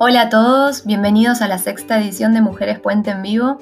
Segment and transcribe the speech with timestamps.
[0.00, 3.58] Hola a todos, bienvenidos a la sexta edición de Mujeres Puente en Vivo.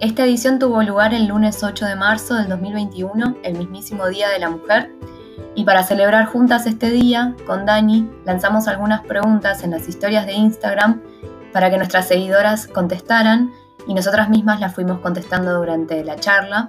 [0.00, 4.40] Esta edición tuvo lugar el lunes 8 de marzo del 2021, el mismísimo Día de
[4.40, 4.90] la Mujer,
[5.54, 10.32] y para celebrar juntas este día, con Dani, lanzamos algunas preguntas en las historias de
[10.32, 11.00] Instagram
[11.52, 13.52] para que nuestras seguidoras contestaran
[13.86, 16.68] y nosotras mismas las fuimos contestando durante la charla.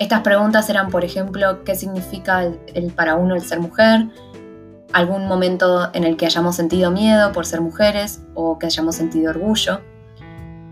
[0.00, 4.08] Estas preguntas eran, por ejemplo, qué significa el, para uno el ser mujer,
[4.92, 9.30] algún momento en el que hayamos sentido miedo por ser mujeres o que hayamos sentido
[9.30, 9.80] orgullo.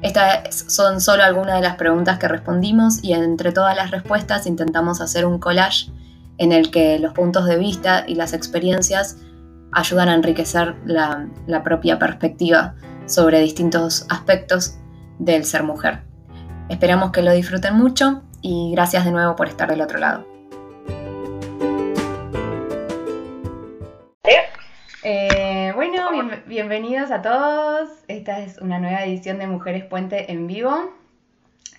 [0.02, 5.00] Estas son solo algunas de las preguntas que respondimos y entre todas las respuestas intentamos
[5.00, 5.90] hacer un collage
[6.38, 9.18] en el que los puntos de vista y las experiencias
[9.72, 12.74] ayudan a enriquecer la, la propia perspectiva
[13.06, 14.78] sobre distintos aspectos
[15.18, 16.02] del ser mujer.
[16.68, 20.33] Esperamos que lo disfruten mucho y gracias de nuevo por estar del otro lado.
[25.06, 26.08] Eh, bueno,
[26.46, 27.90] bienvenidos a todos.
[28.08, 30.72] Esta es una nueva edición de Mujeres Puente en vivo.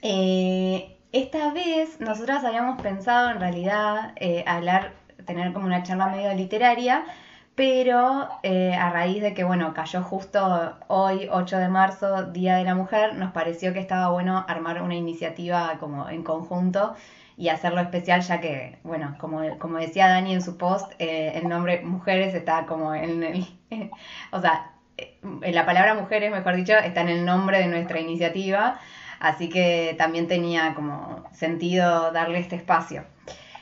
[0.03, 4.93] Eh, esta vez nosotras habíamos pensado en realidad eh, hablar,
[5.25, 7.03] tener como una charla medio literaria,
[7.55, 12.75] pero a raíz de que, bueno, cayó justo hoy, 8 de marzo, Día de la
[12.75, 16.93] Mujer, nos pareció que estaba bueno armar una iniciativa como en conjunto
[17.37, 21.49] y hacerlo especial ya que, bueno, como, como decía Dani en su post, eh, el
[21.49, 23.45] nombre mujeres está como en el,
[24.31, 28.79] o sea, en la palabra mujeres, mejor dicho, está en el nombre de nuestra iniciativa,
[29.19, 33.03] así que también tenía como sentido darle este espacio.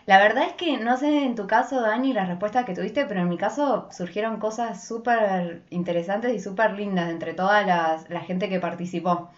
[0.05, 3.21] La verdad es que no sé en tu caso, Dani, la respuesta que tuviste, pero
[3.21, 8.59] en mi caso surgieron cosas súper interesantes y súper lindas entre toda la gente que
[8.59, 9.31] participó.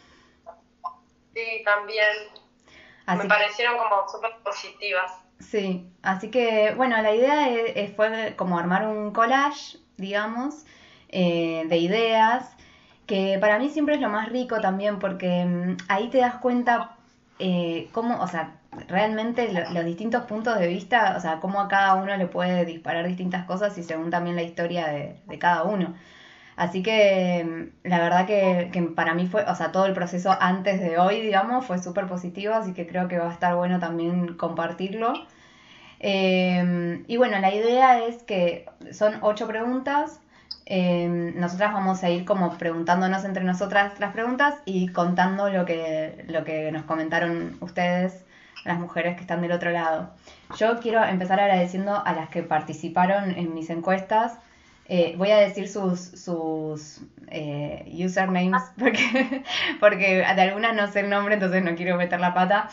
[1.36, 2.08] Sí, también
[3.08, 5.12] me parecieron como súper positivas.
[5.40, 7.48] Sí, así que bueno, la idea
[7.96, 10.66] fue como armar un collage, digamos,
[11.10, 12.56] eh, de ideas,
[13.06, 16.96] que para mí siempre es lo más rico también porque mm, ahí te das cuenta
[17.40, 21.96] eh, cómo, o sea, realmente los distintos puntos de vista, o sea, cómo a cada
[21.96, 25.96] uno le puede disparar distintas cosas y según también la historia de, de cada uno.
[26.56, 30.80] Así que mm, la verdad que, para mí fue, o sea, todo el proceso antes
[30.80, 34.36] de hoy, digamos, fue súper positivo, así que creo que va a estar bueno también
[34.36, 35.14] compartirlo.
[36.00, 40.20] Em, y bueno, la idea es que son ocho preguntas.
[40.66, 46.26] Em, nosotras vamos a ir como preguntándonos entre nosotras las preguntas y contando lo que,
[46.28, 48.26] lo que nos comentaron ustedes,
[48.64, 50.12] las mujeres que están del otro lado.
[50.58, 54.40] Yo quiero empezar agradeciendo a las que participaron en mis encuestas.
[54.88, 59.44] Eh, voy a decir sus, sus eh, usernames porque,
[59.80, 62.70] porque de algunas no sé el nombre, entonces no quiero meter la pata.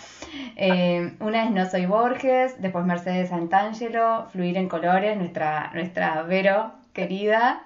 [0.57, 6.73] Eh, una es No Soy Borges, después Mercedes Santangelo, Fluir en Colores, nuestra, nuestra Vero
[6.93, 7.63] querida.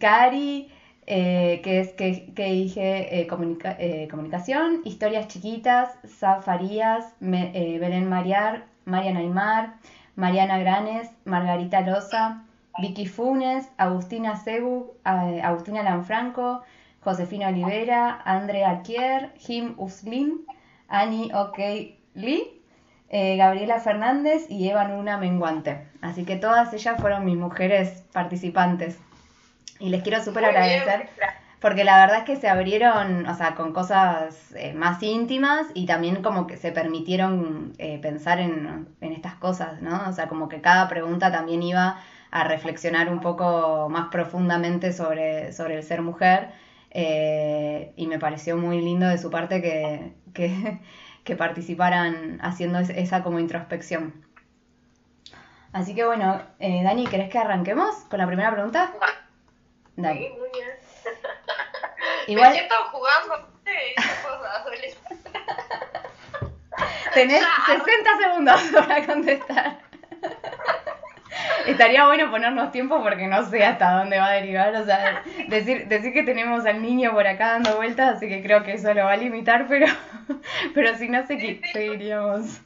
[0.00, 0.68] Cari,
[1.06, 9.74] que es que, que dije comunicación, Historias Chiquitas, Zafarías, Belén Mariar, Mariana Aymar,
[10.16, 12.45] Mariana Granes, Margarita Loza,
[12.78, 16.62] Vicky Funes, Agustina Cebu, eh, Agustina Lanfranco,
[17.00, 20.44] Josefina Olivera, Andrea Kier, Jim Uslin,
[20.88, 21.58] Annie OK
[22.14, 22.62] Lee,
[23.08, 25.86] eh, Gabriela Fernández y Eva Luna Menguante.
[26.00, 28.98] Así que todas ellas fueron mis mujeres participantes.
[29.78, 31.08] Y les quiero súper agradecer
[31.60, 35.86] porque la verdad es que se abrieron, o sea, con cosas eh, más íntimas y
[35.86, 37.72] también como que se permitieron
[38.02, 40.08] pensar en, en estas cosas, ¿no?
[40.08, 41.98] O sea, como que cada pregunta también iba
[42.30, 46.50] a reflexionar un poco más profundamente sobre, sobre el ser mujer.
[46.90, 50.12] Eh, y me pareció muy lindo de su parte que,
[51.24, 54.24] que, participaran haciendo esa como introspección.
[55.72, 58.92] Así que bueno, eh, Dani, ¿querés que arranquemos con la primera pregunta?
[59.96, 60.18] Dale.
[60.18, 60.70] Sí, muy bien.
[62.28, 62.50] Igual...
[62.50, 63.56] Me siento jugando
[67.14, 69.78] Tenés 60 segundos para contestar.
[71.66, 74.74] Estaría bueno ponernos tiempo porque no sé hasta dónde va a derivar.
[74.74, 78.62] O sea, decir, decir que tenemos al niño por acá dando vueltas, así que creo
[78.62, 79.86] que eso lo va a limitar, pero,
[80.74, 82.60] pero si no sé qué seguiríamos.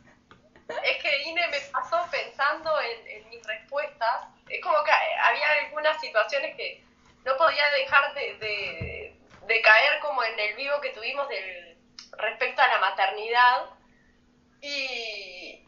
[0.85, 4.27] Es que Ine me pasó pensando en, mis respuestas.
[4.49, 6.83] Es como que había algunas situaciones que
[7.25, 9.15] no podía dejar de,
[9.47, 11.77] de, caer como en el vivo que tuvimos del,
[12.19, 13.65] respecto a la maternidad.
[14.63, 15.60] Y,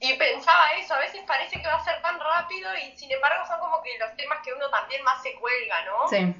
[0.00, 3.44] y pensaba eso, a veces parece que va a ser tan rápido y sin embargo
[3.46, 6.08] son como que los temas que uno también más se cuelga, ¿no?
[6.08, 6.34] Sí,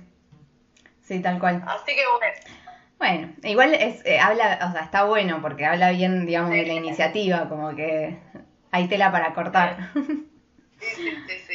[1.03, 1.63] sí, tal cual.
[1.67, 2.37] Así que bueno.
[2.99, 6.73] Bueno, igual es, eh, habla, o sea, está bueno porque habla bien, digamos, de la
[6.73, 8.19] iniciativa, como que
[8.71, 9.91] hay tela para cortar.
[10.79, 11.55] Sí, sí, sí.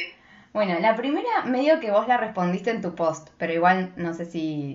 [0.52, 4.24] Bueno, la primera medio que vos la respondiste en tu post, pero igual no sé
[4.24, 4.74] si,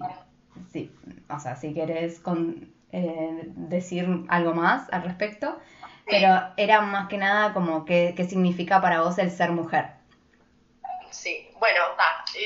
[0.71, 0.89] si
[1.29, 5.59] o sea, si querés con, eh, decir algo más al respecto,
[6.09, 9.85] pero era más que nada como qué, qué significa para vos el ser mujer.
[11.11, 11.81] Sí, bueno,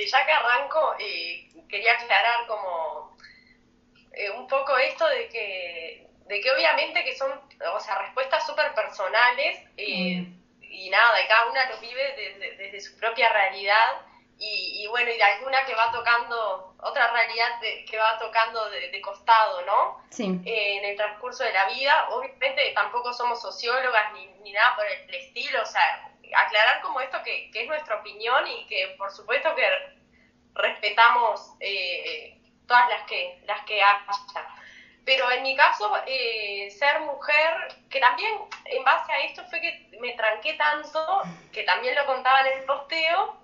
[0.10, 0.96] ya que arranco,
[1.70, 3.16] quería aclarar como
[4.14, 8.74] eh, un poco esto de que, de que obviamente que son, o sea, respuestas súper
[8.74, 10.26] personales eh,
[10.62, 14.02] y nada, y cada una lo vive desde, desde su propia realidad
[14.44, 19.62] y, bueno, y de alguna que va tocando, otra realidad que va tocando de, costado,
[19.68, 20.04] ¿no?
[20.10, 20.42] Sí.
[20.46, 22.08] Eh, en el transcurso de la vida.
[22.10, 27.22] Obviamente tampoco somos sociólogas ni, ni nada por el estilo, o sea, aclarar como esto
[27.24, 29.64] que, que, es nuestra opinión y que por supuesto que
[30.56, 34.06] respetamos eh, todas las que, las que haya.
[35.06, 38.32] Pero en mi caso, eh, ser mujer, que también
[38.66, 42.66] en base a esto fue que me tranqué tanto, que también lo contaba en el
[42.66, 43.36] posteo,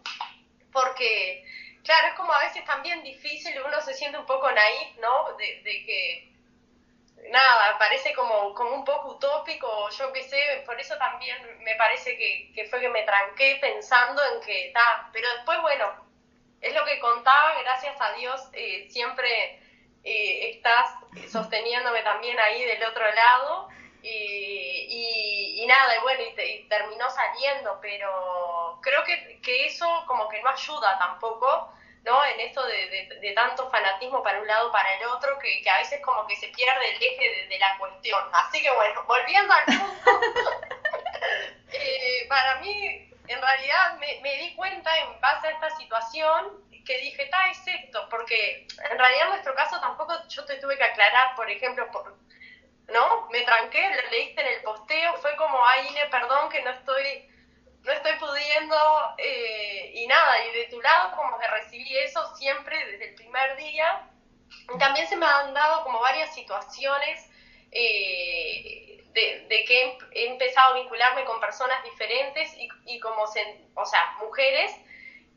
[0.77, 1.43] porque,
[1.83, 5.35] claro, es como a veces también difícil, uno se siente un poco naif, ¿no?
[5.35, 6.31] De, que,
[7.31, 12.15] nada, parece como, como un poco utópico, yo qué sé, por eso también me parece
[12.15, 15.87] que, que fue que me tranqué pensando en que, está, pero después, bueno,
[16.61, 19.59] es lo que contaba, gracias a Dios, eh, siempre
[20.03, 20.91] eh, estás
[21.27, 23.69] sosteniéndome también ahí del otro lado.
[24.09, 30.49] Y, nada, y bueno, y, terminó saliendo, pero creo que, que, eso como que no
[30.49, 31.73] ayuda tampoco,
[32.03, 32.23] ¿no?
[32.25, 36.25] En esto de, tanto fanatismo para un lado para el otro, que, a veces como
[36.25, 38.23] que se pierde el eje de, la cuestión.
[38.31, 40.11] Así que bueno, volviendo al punto,
[41.73, 46.97] eh, para mí, en realidad me, me di cuenta en base a esta situación que
[46.99, 50.85] dije, está, es esto, porque en realidad en nuestro caso tampoco yo te tuve que
[50.85, 52.15] aclarar, por ejemplo, por,
[52.87, 53.27] ¿no?
[53.29, 57.29] Me tranqué, lo leíste en el posteo, fue como, ay, Ine, perdón que no estoy,
[57.83, 58.75] no estoy pudiendo,
[59.17, 63.57] eh, y nada, y de tu lado como que recibí eso siempre desde el primer
[63.57, 64.09] día.
[64.79, 67.29] También se me han dado como varias situaciones
[67.71, 74.17] eh, de, que he, empezado a vincularme con personas diferentes y, y como, o sea,
[74.21, 74.71] mujeres,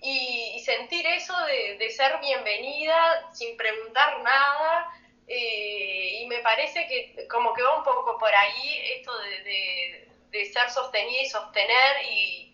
[0.02, 4.88] y, sentir eso de, de, ser bienvenida sin preguntar nada,
[5.32, 10.44] eh, y me parece que como que va un poco por ahí esto de, de,
[10.46, 12.52] ser sostenida y sostener y,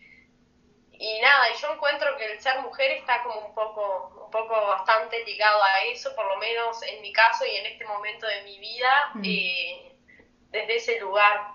[0.93, 4.55] y nada, y yo encuentro que el ser mujer está como un poco, un poco
[4.67, 8.43] bastante ligado a eso, por lo menos en mi caso y en este momento de
[8.43, 9.23] mi vida, mm.
[9.25, 9.97] eh,
[10.51, 11.53] desde ese lugar.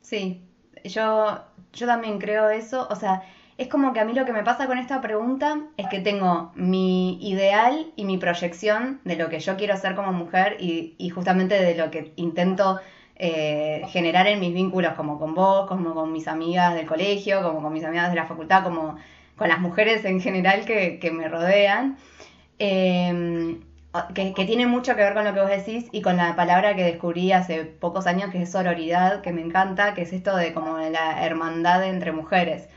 [0.00, 0.40] Sí,
[0.84, 1.44] yo,
[1.74, 3.22] yo también creo eso, o sea,
[3.62, 6.52] es como que a mí lo que me pasa con esta pregunta es que tengo
[6.54, 11.54] mi ideal y mi proyección de lo que yo quiero ser como mujer y, justamente
[11.62, 12.80] de lo que intento
[13.16, 17.62] eh, generar en mis vínculos como con vos, como con mis amigas del colegio, como
[17.62, 18.96] con mis amigas de la facultad, como
[19.36, 21.96] con las mujeres en general que, me rodean.
[22.58, 23.60] Em,
[24.14, 26.74] que, que, tiene mucho que ver con lo que vos decís y con la palabra
[26.74, 30.52] que descubrí hace pocos años que es sororidad, que me encanta, que es esto de
[30.52, 32.68] como la hermandad entre mujeres.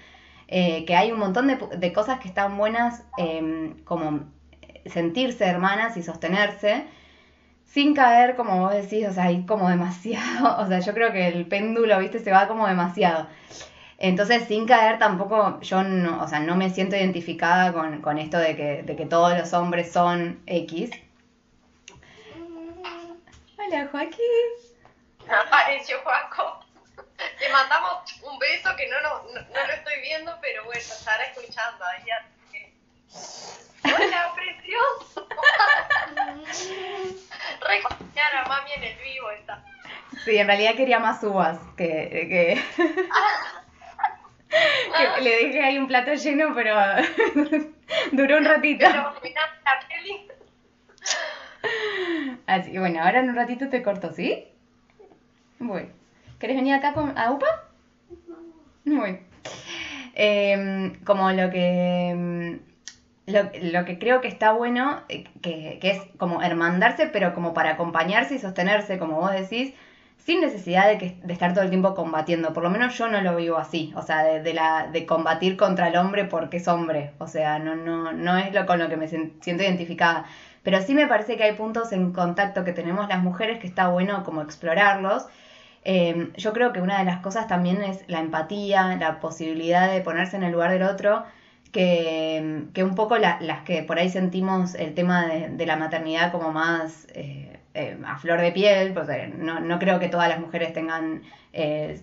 [0.47, 4.25] Eh, que hay un montón de, cosas que están buenas, em, como
[4.85, 6.85] sentirse hermanas y sostenerse,
[7.65, 11.27] sin caer, como vos decís, o sea, hay como demasiado, o sea, yo creo que
[11.27, 13.27] el péndulo, viste, se va como demasiado.
[13.97, 18.55] Entonces, sin caer tampoco, yo no, o sea, no me siento identificada con, esto de
[18.55, 20.91] que, de que todos los hombres son X.
[23.57, 24.19] Hola, Joaquín.
[25.27, 26.64] Apareció Joaco.
[27.39, 31.85] Le mandamos un beso que no, no, no, lo estoy viendo, pero bueno, estará escuchando
[31.85, 32.03] ahí.
[33.83, 35.27] ¡Hola, precioso!
[37.61, 39.63] Reconocer a mami en el vivo está.
[40.25, 42.09] Sí, en realidad quería más uvas que...
[42.29, 42.61] que...
[44.97, 46.75] que le dije ahí un plato lleno, pero
[48.11, 48.85] duró un ratito.
[52.47, 54.47] Así, bueno, ahora en un ratito te corto, ¿sí?
[55.59, 55.94] Bueno.
[56.45, 57.47] ¿Querés venir acá con, a UPA?
[58.85, 59.19] Muy
[60.13, 62.59] em, como lo que, em,
[63.25, 68.35] lo, que creo que está bueno, eh, que, es como hermandarse, pero como para acompañarse
[68.35, 69.73] y sostenerse, como vos decís,
[70.17, 72.53] sin necesidad de, que, de estar todo el tiempo combatiendo.
[72.53, 75.87] Por lo menos yo no lo vivo así, o sea, de, la, de combatir contra
[75.87, 77.13] el hombre porque es hombre.
[77.17, 80.25] O sea, no, no, no es lo con lo que me siento identificada.
[80.61, 83.87] Pero sí me parece que hay puntos en contacto que tenemos las mujeres que está
[83.87, 85.25] bueno como explorarlos
[85.85, 90.01] Em, yo creo que una de las cosas también es la empatía, la posibilidad de
[90.01, 91.23] ponerse en el lugar del otro,
[91.71, 97.07] que, un poco las que por ahí sentimos el tema de, la maternidad como más
[97.13, 100.73] eh, eh, a flor de piel, pues eh, no, no, creo que todas las mujeres
[100.73, 101.21] tengan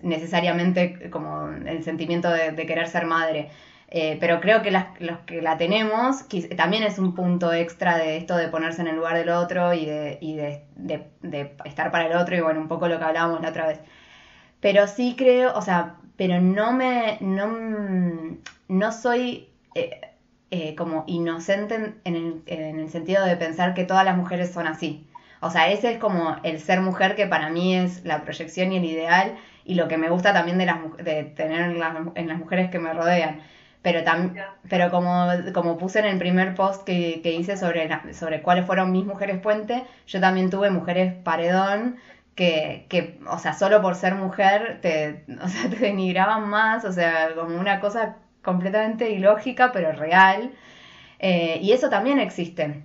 [0.01, 3.49] necesariamente como el sentimiento de, querer ser madre.
[3.95, 6.25] Eh, pero creo que las, los que la tenemos
[6.57, 9.85] también es un punto extra de esto de ponerse en el lugar del otro y,
[9.85, 13.41] de, y de, de, estar para el otro y bueno, un poco lo que hablábamos
[13.41, 13.79] la otra vez.
[14.61, 18.35] Pero sí creo, o sea, pero no me, no,
[18.67, 20.01] no soy eh,
[20.49, 24.65] eh, como inocente en, el, en el sentido de pensar que todas las mujeres son
[24.65, 25.07] así.
[25.39, 28.77] O sea, ese es como el ser mujer que para mí es la proyección y
[28.77, 29.35] el ideal
[29.65, 32.71] y lo que me gusta también de, las, de tener en las, en las mujeres
[32.71, 33.41] que me rodean
[33.83, 34.01] pero,
[34.69, 38.91] pero como, como puse en el primer post que, que hice sobre, sobre cuáles fueron
[38.91, 41.97] mis mujeres puente, yo también tuve mujeres paredón
[42.35, 46.91] que, que, o sea, solo por ser mujer te, o sea, te denigraban más, o
[46.93, 50.51] sea, como una cosa completamente ilógica, pero real.
[51.19, 52.83] Eh, y eso también existe.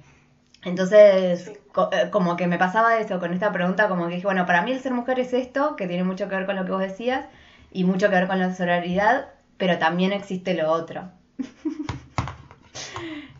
[0.64, 4.62] Entonces, eh, como que me pasaba eso con esta pregunta, como que dije, bueno, para
[4.62, 6.80] mí el ser mujer es esto, que tiene mucho que ver con lo que vos
[6.80, 7.26] decías,
[7.72, 9.28] y mucho que ver con la sororidad,
[9.58, 11.10] pero también existe lo otro.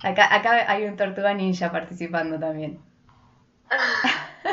[0.02, 2.80] acá, acá hay un tortuga ninja participando también.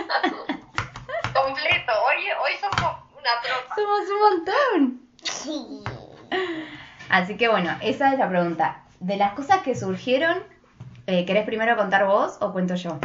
[1.33, 3.75] Completo, hoy, hoy somos una tropa.
[3.75, 5.01] Somos un montón.
[5.23, 5.83] Sí.
[7.09, 8.83] Así que bueno, esa es la pregunta.
[8.99, 10.43] De las cosas que surgieron,
[11.07, 12.99] eh, ¿querés primero contar vos o cuento yo?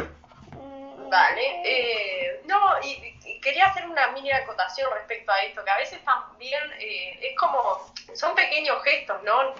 [1.09, 1.61] Vale.
[1.65, 6.61] Eh, no, y quería hacer una mini acotación respecto a esto, que a veces también
[6.79, 9.53] eh, es como, son pequeños gestos, ¿no?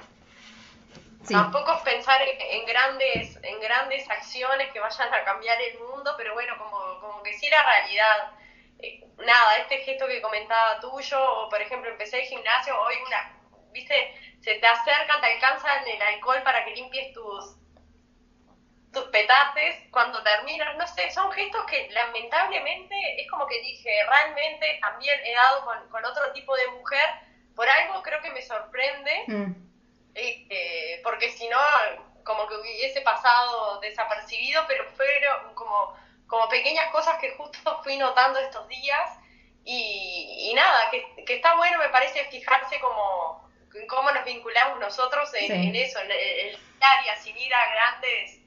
[1.29, 6.33] Tampoco es pensar en, grandes, en grandes acciones que vayan a cambiar el mundo, pero
[6.33, 8.31] bueno, como, como que sí la realidad.
[8.79, 13.33] Eh, nada, este gesto que comentaba tuyo, o por ejemplo empecé el gimnasio, hoy una,
[13.71, 17.55] viste, se te acercan, te alcanzan el alcohol para que limpies tus,
[18.93, 24.79] tus petates cuando terminan, no sé, son gestos que lamentablemente es como que dije, realmente
[24.81, 27.05] también he dado con, otro tipo de mujer,
[27.55, 29.51] por algo creo que me sorprende, mm.
[30.15, 31.59] eh, porque si no,
[32.25, 35.95] como que hubiese pasado desapercibido, pero fueron como,
[36.27, 39.17] como pequeñas cosas que justo fui notando estos días
[39.63, 43.49] y, nada, que, que, está bueno me parece fijarse como
[43.87, 48.40] cómo nos vinculamos nosotros en, eso, en, el área, sin ir a grandes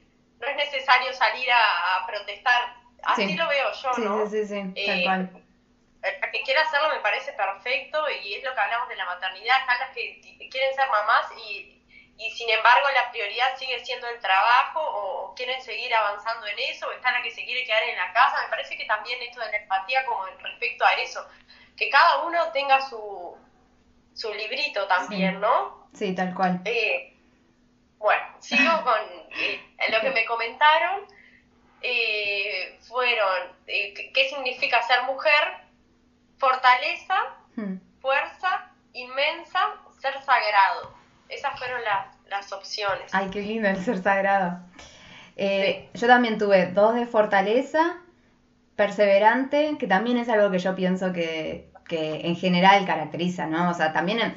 [0.45, 2.75] no es necesario salir a, protestar.
[3.03, 4.27] Así lo veo yo, ¿no?
[4.27, 5.05] Sí, sí, sí, eh,
[6.03, 9.61] El que quiera hacerlo me parece perfecto y es lo que hablamos de la maternidad.
[9.61, 10.21] Están las que
[10.51, 11.85] quieren ser mamás y,
[12.17, 16.89] y sin embargo la prioridad sigue siendo el trabajo o quieren seguir avanzando en eso
[16.89, 18.43] o están las que se quiere quedar en la casa.
[18.45, 21.27] Me parece que también esto de la empatía como respecto a eso,
[21.77, 23.37] que cada uno tenga su,
[24.15, 25.89] su librito también, ¿no?
[25.93, 26.61] Sí, tal cual.
[26.65, 27.14] Eh,
[28.05, 29.01] bueno, sigo con
[29.41, 31.07] eh, lo que me comentaron.
[31.81, 35.43] Eh, fueron eh, qué significa ser mujer,
[36.39, 37.17] fortaleza,
[37.57, 37.77] hmm.
[38.01, 39.61] fuerza, inmensa,
[40.01, 40.95] ser sagrado.
[41.29, 43.13] Esas fueron las, las opciones.
[43.13, 44.61] Ay, qué lindo el ser sagrado.
[45.37, 47.99] Yo también tuve dos de fortaleza,
[48.77, 53.71] perseverante, que también es algo que yo pienso que, que en general caracteriza, ¿no?
[53.71, 54.35] O sea, también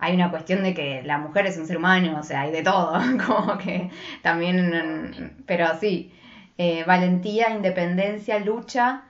[0.00, 2.62] hay una cuestión de que la mujer es un ser humano, o sea, hay de
[2.62, 2.92] todo,
[3.26, 3.90] como que
[4.22, 6.12] también, pero sí,
[6.58, 9.02] eh, valentía, independencia, lucha,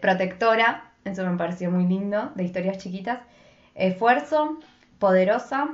[0.00, 3.20] protectora, eso me pareció muy lindo, de historias chiquitas,
[3.74, 4.58] esfuerzo,
[4.98, 5.68] poderosa,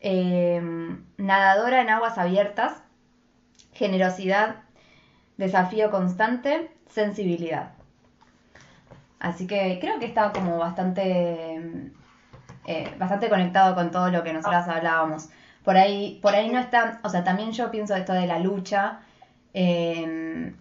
[0.00, 2.82] em, nadadora en aguas abiertas,
[3.72, 4.56] generosidad,
[5.38, 7.72] desafío constante, sensibilidad.
[9.18, 11.90] Así que creo que está como bastante
[12.66, 15.28] eh, bastante conectado con todo lo que nosotras hablábamos.
[15.64, 19.00] Por ahí, por ahí no está, o sea, también yo pienso esto de la lucha.
[19.54, 20.54] Em,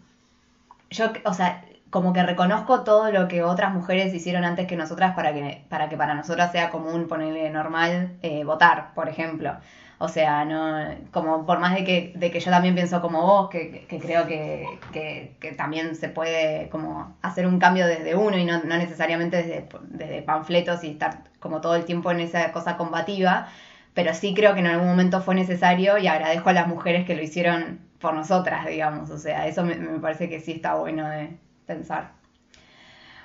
[0.89, 5.13] yo, o sea, como que reconozco todo lo que otras mujeres hicieron antes que nosotras
[5.15, 9.57] para que para, que para nosotras sea común ponerle normal eh, votar, por ejemplo.
[10.03, 13.50] O sea, no, como por más de que, de que yo también pienso como vos,
[13.50, 19.38] que, creo que, también se puede como hacer un cambio desde uno y no, necesariamente
[19.38, 23.48] desde, desde, panfletos y estar como todo el tiempo en esa cosa combativa,
[23.93, 27.15] pero sí creo que en algún momento fue necesario y agradezco a las mujeres que
[27.15, 29.10] lo hicieron por nosotras, digamos.
[29.10, 31.29] O sea, eso me, parece que sí está bueno de
[31.65, 32.12] pensar.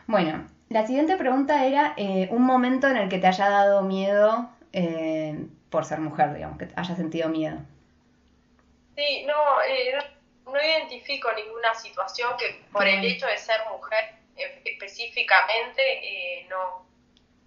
[0.06, 4.48] Bueno, la siguiente pregunta era eh, un momento en el que te haya dado miedo.
[4.72, 7.58] Eh, por ser mujer, digamos, que haya sentido miedo.
[8.96, 9.94] Sí, no, eh,
[10.44, 16.84] no, identifico ninguna situación que por el hecho de ser mujer eh, específicamente, eh, no,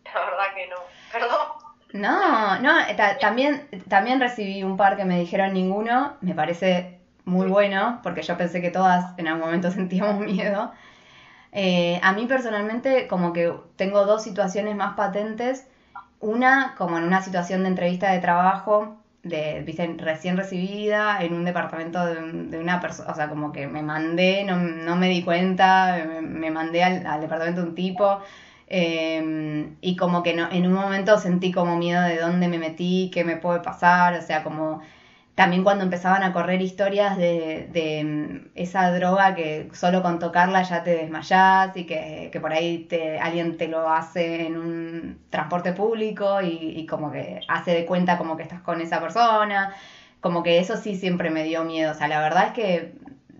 [0.05, 0.77] la verdad que no,
[1.11, 1.47] perdón.
[1.93, 2.73] No, no,
[3.19, 8.37] también, también recibí un par que me dijeron ninguno, me parece muy bueno, porque yo
[8.37, 10.71] pensé que todas en algún momento sentíamos miedo.
[12.01, 15.67] a mí personalmente como que tengo dos situaciones más patentes
[16.21, 21.45] una, como en una situación de entrevista de trabajo, de, viste, recién recibida en un
[21.45, 26.05] departamento de, una persona, o sea, como que me mandé, no, no me di cuenta,
[26.21, 28.19] me, mandé al, departamento de un tipo.
[28.67, 33.11] Em, y como que no, en un momento sentí como miedo de dónde me metí,
[33.13, 34.81] qué me puede pasar, o sea, como
[35.35, 40.63] también cuando empezaban a correr historias de, de, mm, esa droga que solo con tocarla
[40.63, 45.19] ya te desmayás y que, que, por ahí te, alguien te lo hace en un
[45.29, 49.73] transporte público y, y, como que hace de cuenta como que estás con esa persona,
[50.19, 52.93] como que eso sí siempre me dio miedo, o sea, la verdad es que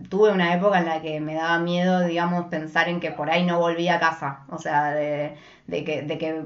[0.09, 3.45] tuve una época en la que me daba miedo, digamos, pensar en que por ahí
[3.45, 5.35] no volvía a casa, o sea, de,
[5.67, 6.43] de que, de que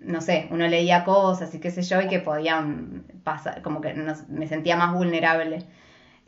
[0.00, 3.94] no sé, uno leía cosas y qué sé yo, y que podían pasar, como que
[4.28, 5.64] me sentía más vulnerable.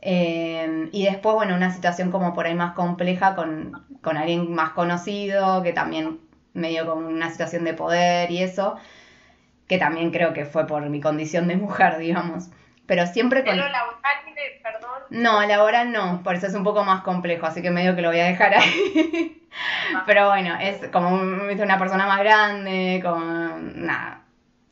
[0.00, 4.70] Eh, y después, bueno, una situación como por ahí más compleja con, con alguien más
[4.70, 6.20] conocido, que también
[6.54, 8.76] medio con una situación de poder y eso,
[9.68, 12.50] que también creo que fue por mi condición de mujer, digamos.
[12.86, 13.56] Pero siempre con...
[13.56, 14.00] laboral,
[14.62, 15.02] perdón?
[15.10, 18.08] No, laboral no, por eso es un poco más complejo, así que medio que lo
[18.08, 19.38] voy a dejar ahí.
[20.06, 24.22] Pero bueno, es como una persona más grande, con nada,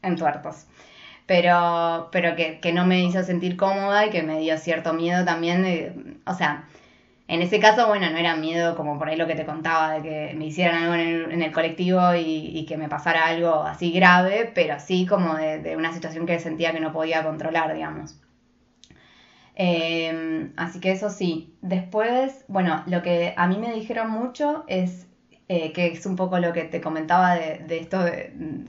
[0.02, 0.66] en tuertos.
[1.26, 5.24] Pero, pero que, que, no me hizo sentir cómoda y que me dio cierto miedo
[5.24, 6.20] también.
[6.26, 6.64] o sea,
[7.28, 10.02] en ese caso, bueno, no era miedo como por ahí lo que te contaba, de
[10.02, 13.62] que me hicieran algo en el, en el colectivo y, y, que me pasara algo
[13.62, 17.72] así grave, pero sí como de, de una situación que sentía que no podía controlar,
[17.72, 18.16] digamos.
[19.62, 21.54] Em, así que eso sí.
[21.60, 25.06] Después, bueno, lo que a mí me dijeron mucho es
[25.48, 28.02] eh, que es un poco lo que te comentaba de, esto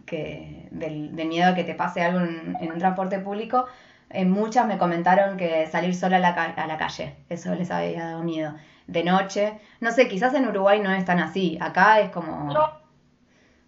[0.05, 3.67] que, del, miedo a que te pase algo en, un transporte público.
[4.09, 8.07] Eh, muchas me comentaron que salir sola a la, a la calle, eso les había
[8.07, 8.53] dado miedo.
[8.87, 12.51] De noche, no sé, quizás en Uruguay no es tan así, acá es como...
[12.51, 12.81] No.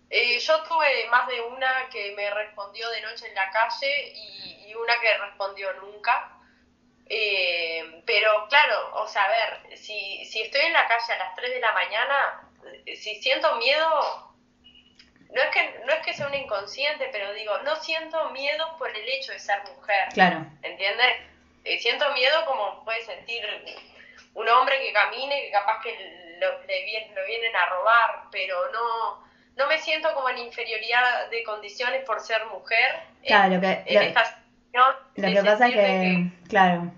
[0.09, 4.65] Eh, yo tuve más de una que me respondió de noche en la calle y,
[4.67, 6.32] y una que respondió nunca.
[7.15, 11.35] Eh, pero claro, o sea, a ver, si, si estoy en la calle a las
[11.35, 12.49] 3 de la mañana,
[12.85, 14.33] si siento miedo,
[15.29, 18.89] no es que no es que sea un inconsciente, pero digo, no siento miedo por
[18.89, 20.09] el hecho de ser mujer.
[20.13, 20.43] Claro.
[20.63, 21.17] ¿Entiendes?
[21.65, 23.45] Eh, siento miedo como puede sentir
[24.33, 29.23] un hombre que camine, que capaz que lo, le lo vienen a robar, pero no
[29.55, 33.01] no me siento como en inferioridad de condiciones por ser mujer.
[33.23, 34.01] Claro, que, lo
[35.31, 36.91] que pasa es que, claro.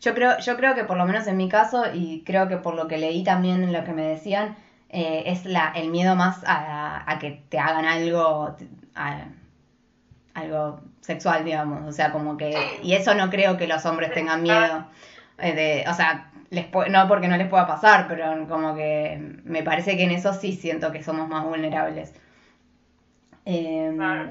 [0.00, 2.74] Yo creo, yo creo que por lo menos en mi caso, y creo que por
[2.74, 4.56] lo que leí también en lo que me decían,
[4.90, 8.56] eh, es la, el miedo más a, a que te hagan algo,
[10.34, 11.88] algo sexual, digamos.
[11.88, 12.78] O sea, como que.
[12.82, 14.86] Y eso no creo que los hombres tengan miedo.
[15.38, 19.62] Eh, de, o sea, les no porque no les pueda pasar, pero como que me
[19.62, 22.14] parece que en eso sí siento que somos más vulnerables.
[23.46, 24.30] Em, claro,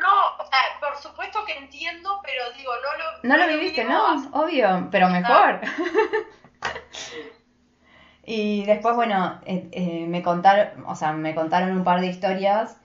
[0.00, 3.36] no, o sea, por supuesto que entiendo, pero digo, no lo...
[3.36, 5.60] No, lo viviste, no, obvio, pero mejor.
[8.24, 12.80] y después, bueno, eh, eh, me contaron, o sea, me contaron un par de historias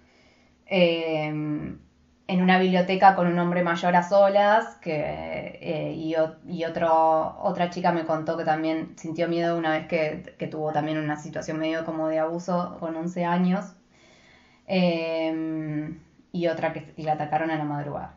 [0.66, 1.80] em,
[2.28, 6.16] en una biblioteca con un hombre mayor a solas, que, eh, y,
[6.48, 10.72] y otro, otra chica me contó que también sintió miedo una vez que, que tuvo
[10.72, 13.77] también una situación medio como de abuso con 11 años
[14.68, 16.00] Em,
[16.32, 18.14] y otra que la atacaron a la madrugada.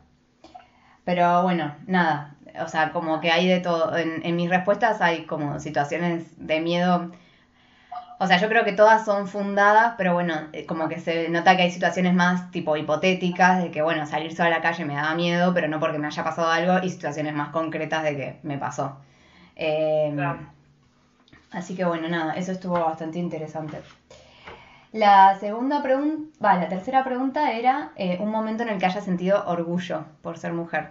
[1.05, 3.95] Pero bueno, nada, o sea, como que hay de todo.
[3.97, 7.11] En, mis respuestas hay como situaciones de miedo.
[8.19, 11.55] O sea, yo creo que todas son fundadas, pero bueno, eh, como que se nota
[11.55, 14.93] que hay situaciones más tipo hipotéticas, de que bueno, salir sola a la calle me
[14.93, 18.39] daba miedo, pero no porque me haya pasado algo, y situaciones más concretas de que
[18.43, 18.97] me pasó.
[19.55, 20.19] Em,
[21.51, 23.79] así que bueno, nada, eso estuvo bastante interesante.
[24.91, 28.99] La segunda pregunta, va, la tercera pregunta era eh, un momento en el que haya
[28.99, 30.89] sentido orgullo por ser mujer.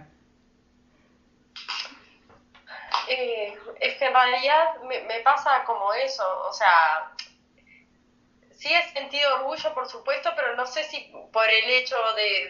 [3.07, 7.11] Eh, es que en realidad me, pasa como eso, o sea,
[8.51, 11.95] sí he sentido orgullo, por supuesto, pero no sé si por el hecho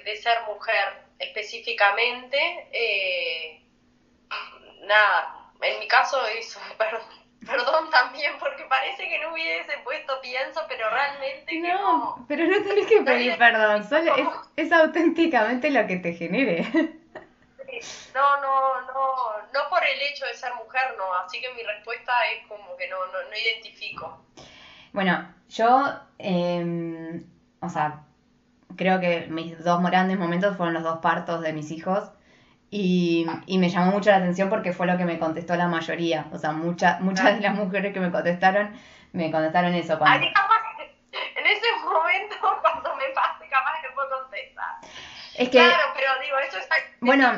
[0.06, 3.62] de, ser mujer específicamente, eh,
[4.84, 10.62] nada, en mi caso eso, perdón Perdón también, porque parece que no hubiese puesto pienso,
[10.68, 11.98] pero realmente no.
[11.98, 12.26] no.
[12.28, 14.28] pero no tenés que pedir perdón, solo es,
[14.68, 16.68] es, auténticamente lo que te genere.
[18.14, 19.16] No, no, no,
[19.54, 21.14] no por el hecho de ser mujer, no.
[21.16, 24.24] Así que mi respuesta es como que no, no, no identifico.
[24.94, 25.88] Bueno, yo,
[26.20, 27.24] eh,
[27.62, 28.04] o sea,
[28.76, 32.12] creo que mis dos grandes momentos fueron los dos partos de mis hijos.
[32.74, 36.28] Y, y, me llamó mucho la atención porque fue lo que me contestó la mayoría.
[36.32, 38.72] O sea, muchas muchas de las mujeres que me contestaron,
[39.12, 40.00] me contestaron eso.
[40.00, 40.26] Cuando...
[40.26, 44.76] en ese momento, cuando me pase, capaz que puedo contestar.
[45.36, 45.58] Es que...
[45.58, 46.68] Claro, pero digo, eso es
[47.02, 47.34] Bueno,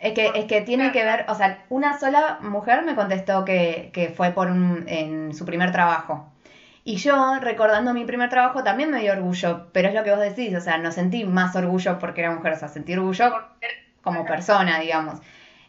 [0.00, 3.90] es que, es que tiene que ver, o sea, una sola mujer me contestó que,
[3.94, 6.30] que fue por un- en su primer trabajo.
[6.84, 10.20] Y yo, recordando mi primer trabajo, también me dio orgullo, pero es lo que vos
[10.20, 13.32] decís, o sea, no sentí más orgullo porque era mujer, o sea, sentí orgullo
[14.04, 15.20] como persona, digamos.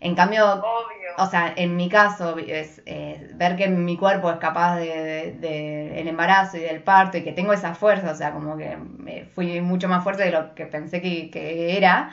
[0.01, 1.11] En cambio, Obvio.
[1.17, 5.31] o sea, en mi caso, es, eh, ver que mi cuerpo es capaz de, de-
[5.33, 8.77] de el embarazo y del parto y que tengo esa fuerza, o sea, como que
[8.77, 12.11] me fui mucho más fuerte de lo que pensé que, que era,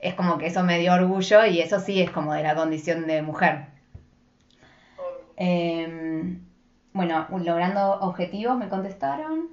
[0.00, 3.06] es como que eso me dio orgullo y eso sí es como de la condición
[3.06, 3.66] de mujer.
[5.36, 6.36] Eh,
[6.92, 9.48] bueno, logrando objetivos me contestaron.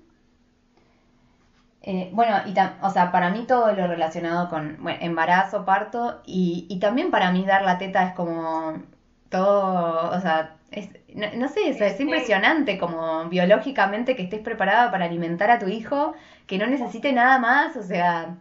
[1.81, 6.21] Eh, bueno, y tam- o sea, para mí todo lo relacionado con bueno, embarazo, parto
[6.25, 8.83] y, y también para mí dar la teta es como
[9.29, 14.91] todo, o sea, es, no, no sé, es, es impresionante como biológicamente que estés preparada
[14.91, 16.13] para alimentar a tu hijo,
[16.47, 18.35] que no necesite nada más, o sea,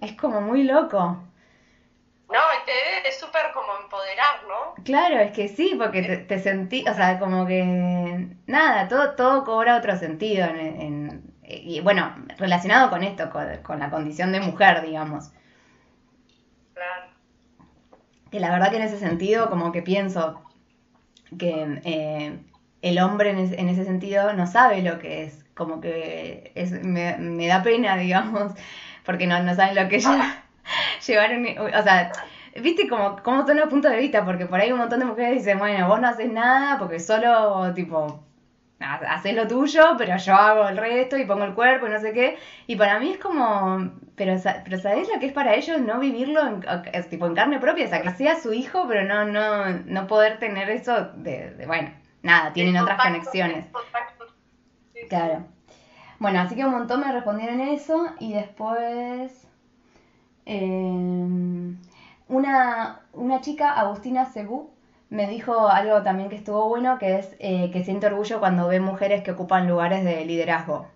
[0.00, 1.18] es como muy loco.
[2.28, 4.74] No, te debe súper como empoderar, ¿no?
[4.84, 9.44] Claro, es que sí, porque te, te sentí, o sea, como que nada, todo, todo
[9.44, 14.40] cobra otro sentido en, en- y bueno, relacionado con esto, con, con la condición de
[14.40, 15.30] mujer, digamos.
[16.74, 17.10] Claro.
[18.30, 20.42] Que la verdad que en ese sentido, como que pienso
[21.38, 22.38] que eh,
[22.82, 26.72] el hombre en, es- en ese sentido no sabe lo que es, como que es,
[26.84, 28.54] me, me da pena, digamos,
[29.06, 30.44] porque no, no saben lo que lleva,
[31.08, 32.12] llevar un, o sea,
[32.62, 35.38] viste como, cómo son los puntos de vista, porque por ahí un montón de mujeres
[35.44, 38.25] dicen, bueno, vos no haces nada porque solo, tipo,
[38.80, 42.12] haces lo tuyo, pero yo hago el resto y pongo el cuerpo y no sé
[42.12, 42.36] qué.
[42.66, 44.34] Y para mí es como, pero,
[44.64, 47.86] pero ¿sabés lo que es para ellos no vivirlo en, es tipo en carne propia?
[47.86, 51.66] O sea, que sea su hijo, pero no, no, no poder tener eso de, de-
[51.66, 51.90] bueno,
[52.22, 53.66] nada, tienen otras conexiones.
[55.08, 55.44] Claro.
[56.18, 59.48] Bueno, así que un montón me respondieron eso y después
[60.46, 61.26] eh,
[62.28, 64.70] una, una chica, Agustina Cebú,
[65.10, 68.80] me dijo algo también que estuvo bueno, que es eh, que siente orgullo cuando ve
[68.80, 70.88] mujeres que ocupan lugares de liderazgo.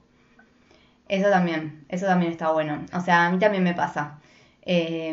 [1.08, 2.84] Eso también, eso también está bueno.
[2.94, 4.18] O sea, a mí también me pasa.
[4.62, 5.12] Eh,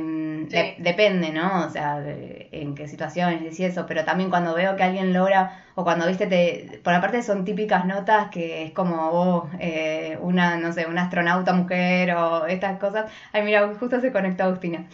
[0.50, 1.66] de- depende, ¿no?
[1.66, 5.64] O sea, de- en qué situaciones y eso, pero también cuando veo que alguien logra,
[5.76, 10.58] o cuando, viste, te, por aparte son típicas notas que es como, oh, eh, una,
[10.58, 13.10] no sé, una astronauta mujer o estas cosas.
[13.34, 14.86] Ay, mira, justo se conectó Agustina.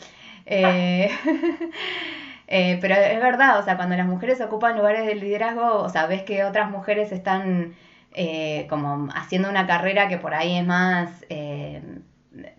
[0.46, 1.10] Eh,
[2.56, 6.06] eh, pero es verdad, o sea, cuando las mujeres ocupan lugares de liderazgo, o sea,
[6.06, 7.74] ves que otras mujeres están
[8.14, 11.82] eh, como haciendo una carrera que por ahí es más eh,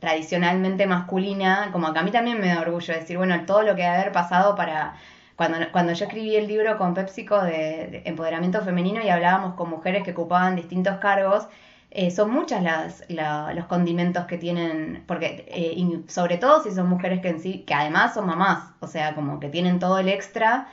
[0.01, 3.83] tradicionalmente masculina, como que a mí también me da orgullo decir, bueno, todo lo que
[3.83, 4.95] debe haber pasado para...
[5.37, 7.53] Cuando, cuando yo escribí el libro con PepsiCo de,
[7.89, 11.47] de empoderamiento femenino y hablábamos con mujeres que ocupaban distintos cargos,
[11.95, 16.73] eh, son muchas las, la- los condimentos que tienen, porque eh, y sobre todo si
[16.73, 19.99] son mujeres que en sí, que además son mamás, o sea, como que tienen todo
[19.99, 20.69] el extra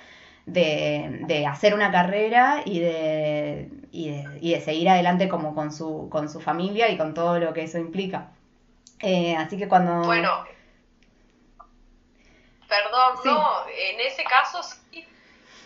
[0.46, 5.72] de, de hacer una carrera y de, y de, y de seguir adelante como con
[5.72, 8.30] su, con su familia y con todo lo que eso implica.
[9.02, 10.04] Eh, así que cuando...
[10.06, 10.46] Bueno,
[12.68, 13.30] perdón, Sí.
[13.30, 15.06] no, en ese caso sí,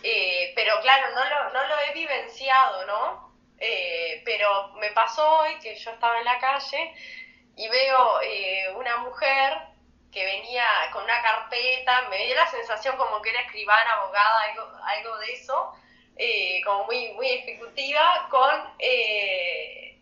[0.02, 3.25] eh, pero claro, no lo, no lo he vivenciado, ¿no?
[3.58, 6.94] Eh, pero me pasó hoy que yo estaba en la calle
[7.56, 9.52] y veo eh, una mujer
[10.12, 14.62] que venía con una carpeta, me dio la sensación como que era escribana, abogada, algo,
[14.84, 15.74] algo de eso,
[16.16, 20.00] eh, como muy, muy ejecutiva, con, eh,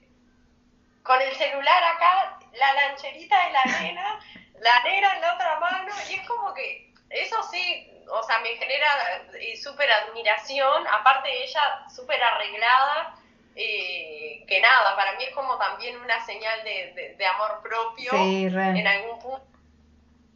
[1.03, 4.21] con el celular acá, la lancherita de la nena,
[4.61, 8.51] la nena en la otra mano, y es como que eso sí, o sea, me
[8.57, 13.17] genera eh, súper admiración, aparte de ella súper arreglada,
[13.57, 18.13] eh, que nada, para mí es como también una señal de, de- de amor propio
[18.13, 19.45] Sí, en algún punto.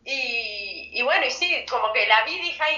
[0.04, 2.76] Y, y bueno, y sí, como que la vi y dije, ay,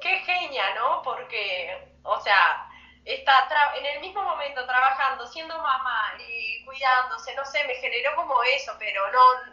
[0.00, 1.02] qué genia, ¿no?
[1.02, 2.68] Porque, o sea,
[3.04, 8.14] está tra- en el mismo momento trabajando, siendo mamá y cuidándose, no sé, me generó
[8.16, 9.52] como eso, pero no,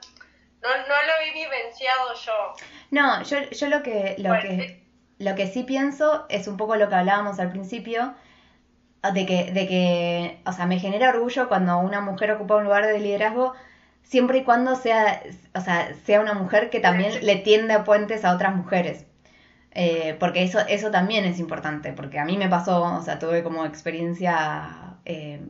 [0.62, 2.54] no, no lo he vivenciado yo.
[2.92, 4.84] No, yo, yo lo que, lo Bueno, que,
[5.20, 8.13] lo que sí pienso es un poco lo que hablábamos al principio,
[9.14, 12.86] de que, de que, o sea, me genera orgullo cuando una mujer ocupa un lugar
[12.86, 13.54] de liderazgo,
[14.04, 15.22] siempre y cuando sea,
[15.56, 19.06] o sea, sea una mujer que también le tiende puentes a otras mujeres.
[19.72, 23.44] Eh, porque eso, eso también es importante, porque a mí me pasó, o sea, tuve
[23.44, 25.42] como experiencia eh,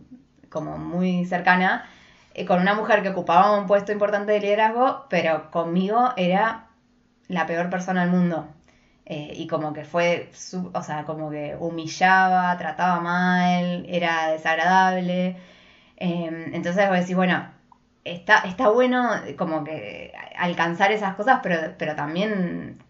[0.50, 1.86] como muy cercana
[2.34, 6.68] eh, con una mujer que ocupaba un puesto importante de liderazgo, pero conmigo era
[7.28, 8.48] la peor persona del mundo.
[9.10, 15.38] Eh, y como que fue, su- o sea, como que humillaba, trataba mal, era desagradable.
[15.98, 17.50] Eh, entonces vos decís, bueno,
[18.04, 22.84] está, está bueno como que alcanzar esas cosas, pero, pero también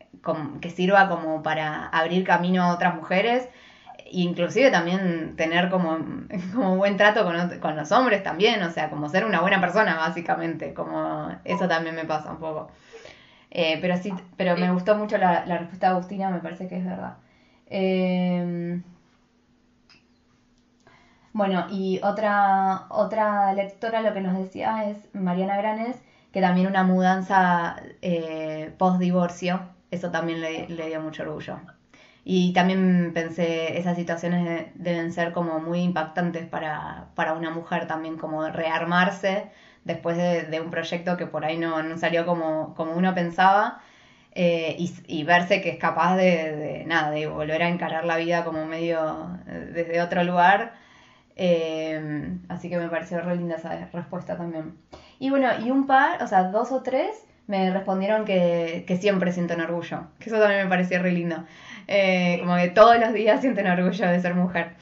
[0.61, 3.47] que sirva como para abrir camino a otras mujeres
[4.11, 5.97] inclusive también tener como,
[6.53, 9.95] como buen trato con, con, los hombres también, o sea, como ser una buena persona
[9.97, 12.69] básicamente, como eso también me pasa un poco.
[13.51, 16.77] Eh, pero sí, pero me gustó mucho la, la, respuesta de Agustina, me parece que
[16.77, 17.17] es verdad.
[17.67, 18.81] Eh,
[21.33, 25.97] bueno, y otra, otra lectora lo que nos decía es Mariana Granes,
[26.31, 31.59] que también una mudanza eh, post divorcio, eso también le, le dio mucho orgullo.
[32.23, 38.17] Y también pensé, esas situaciones deben ser como muy impactantes para, para una mujer también,
[38.17, 39.49] como rearmarse
[39.87, 43.81] después de, un proyecto que por ahí no, no salió como, como uno pensaba.
[44.39, 44.75] Eh,
[45.07, 49.39] y, verse que es capaz de, nada, de volver a encarar la vida como medio
[49.47, 50.73] eh, desde otro lugar.
[51.35, 54.77] Eh, así que me pareció re linda esa respuesta también.
[55.17, 57.09] Y bueno, y un par, o sea, dos o tres
[57.47, 61.37] me respondieron que, que siempre sienten orgullo, que eso también me pareció re lindo.
[61.37, 64.75] Como que todos los días sienten orgullo de ser mujer.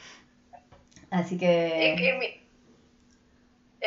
[1.11, 2.44] Así que...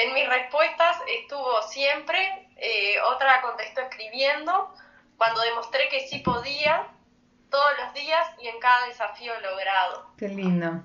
[0.00, 4.72] en mis respuestas estuvo siempre, eh, otra contestó escribiendo,
[5.16, 6.86] cuando demostré que sí podía,
[7.50, 10.10] todos los días y en cada desafío logrado.
[10.16, 10.82] Qué lindo.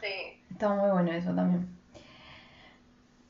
[0.00, 0.42] Sí.
[0.50, 1.78] Está muy bueno eso también.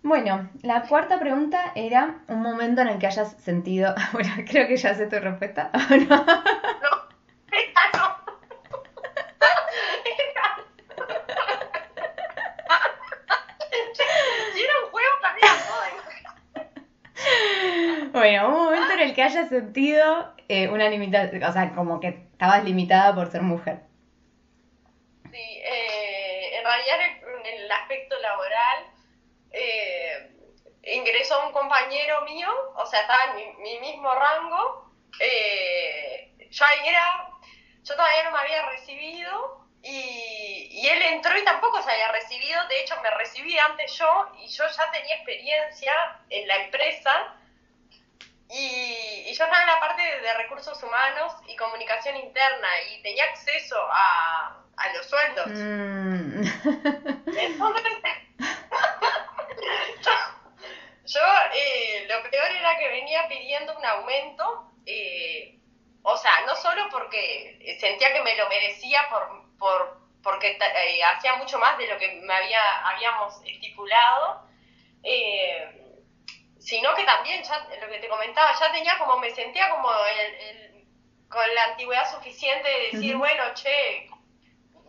[0.03, 3.95] Bueno, la cuarta pregunta era un momento en el que hayas sentido.
[4.13, 5.71] Bueno, creo que ya sé tu respuesta.
[6.09, 6.25] no?
[18.19, 22.09] Bueno, un momento en el que hayas sentido eh, una limitación, o sea, como que
[22.33, 23.79] estabas limitada por ser mujer.
[25.31, 28.87] Sí, eh, en realidad en el aspecto laboral
[29.53, 30.33] eh,
[30.83, 34.91] ingresó un compañero mío, o sea, estaba en mi, mismo rango,
[36.51, 37.29] yo era,
[37.85, 42.81] yo todavía no me había recibido y, él entró y tampoco se había recibido, de
[42.81, 45.93] hecho me recibí antes yo y yo ya tenía experiencia
[46.31, 47.38] en la empresa
[48.51, 53.77] y, yo estaba en la parte de, recursos humanos y comunicación interna y tenía acceso
[53.91, 55.47] a, a los sueldos.
[55.49, 56.43] Mm.
[61.07, 61.21] yo,
[61.55, 65.59] eh, lo peor era que venía pidiendo un aumento, eh,
[66.03, 71.37] o sea, no solo porque sentía que me lo merecía por, por porque eh, hacía
[71.37, 74.43] mucho más de lo que me había habíamos estipulado,
[75.03, 75.78] eh,
[76.69, 80.87] sino que también, ya, lo que te comentaba, ya tenía como, me sentía como el,
[81.27, 84.07] con la antigüedad suficiente de decir, bueno, che,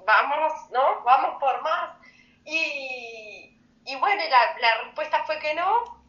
[0.05, 1.01] vamos, ¿no?
[1.05, 1.95] Vamos por más.
[2.43, 6.03] Y, y bueno, la, la respuesta fue que no.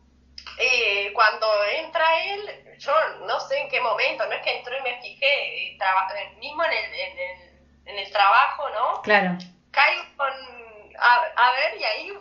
[0.59, 2.93] Eh, cuando entra él, yo
[3.29, 5.79] no sé en qué momento, no es que entró y me fijé,
[6.39, 9.03] mismo en el, en, el, en el trabajo, ¿no?
[9.03, 9.39] Claro.
[9.71, 10.33] Caigo con,
[10.99, 12.13] a, a ver, y ahí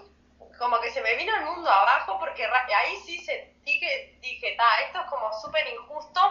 [0.60, 4.86] como que se me vino el mundo abajo porque ahí sí sentí que dije, ta,
[4.86, 6.22] esto es como súper injusto.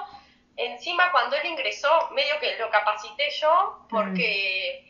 [0.57, 4.85] Encima cuando él ingresó, medio que lo capacité yo porque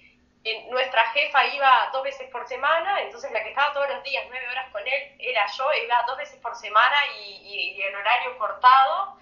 [0.70, 4.48] nuestra jefa iba dos veces por semana, entonces la que estaba todos los días, nueve
[4.48, 9.18] horas con él, era yo, iba dos veces por semana y, y en horario cortado.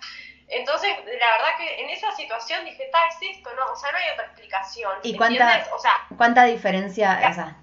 [0.48, 3.72] Entonces, la verdad que en esa situación dije, ta, es esto, ¿no?
[3.72, 4.92] O sea, no hay otra explicación.
[5.02, 7.56] ¿Y cuánta, o sea, cuánta diferencia, o sea,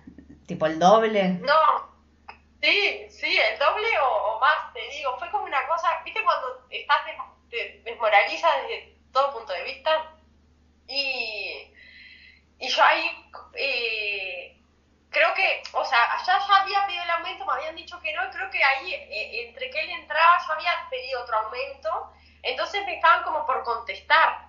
[0.45, 1.29] tipo el doble?
[1.41, 1.92] No,
[2.63, 5.17] Sí, sí, el doble o, más, te digo.
[5.19, 7.01] Fue como una cosa, ¿viste cuando estás
[7.49, 10.15] te desmoraliza desde todo punto de vista?
[10.87, 11.73] Y,
[12.59, 14.57] y yo ahí eh,
[15.09, 18.25] creo que, o sea, allá ya había pedido el aumento, me habían dicho que no,
[18.27, 22.85] y creo que ahí, eh, entre que él entraba, yo había pedido otro aumento, entonces
[22.85, 24.47] me estaban como por contestar.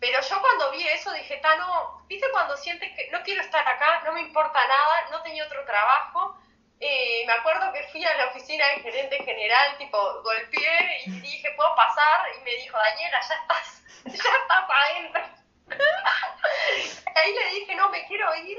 [0.00, 4.00] Pero yo cuando vi eso dije, no, ¿viste cuando sientes que no quiero estar acá,
[4.06, 6.38] no me importa nada, no tenía otro trabajo?
[6.78, 11.50] Eh, me acuerdo que fui a la oficina del gerente general, tipo, golpeé y dije,
[11.56, 12.20] ¿puedo pasar?
[12.38, 15.22] Y me dijo, Daniela, ya estás, ya estás adentro.
[17.14, 18.58] Ahí le dije, no, me quiero ir.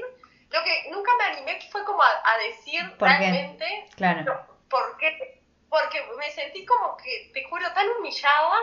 [0.50, 4.46] Lo que nunca me animé fue como a, decir realmente, Claro.
[4.68, 5.40] ¿por qué?
[5.68, 8.58] Porque me sentí como que, te juro, tan humillada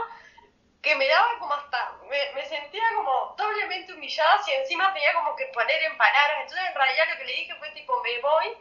[0.82, 5.36] que me daba como hasta, me, me sentía como doblemente humillada si encima tenía como
[5.36, 6.40] que poner en palabras.
[6.42, 8.58] Entonces en realidad lo que le dije fue tipo, me voy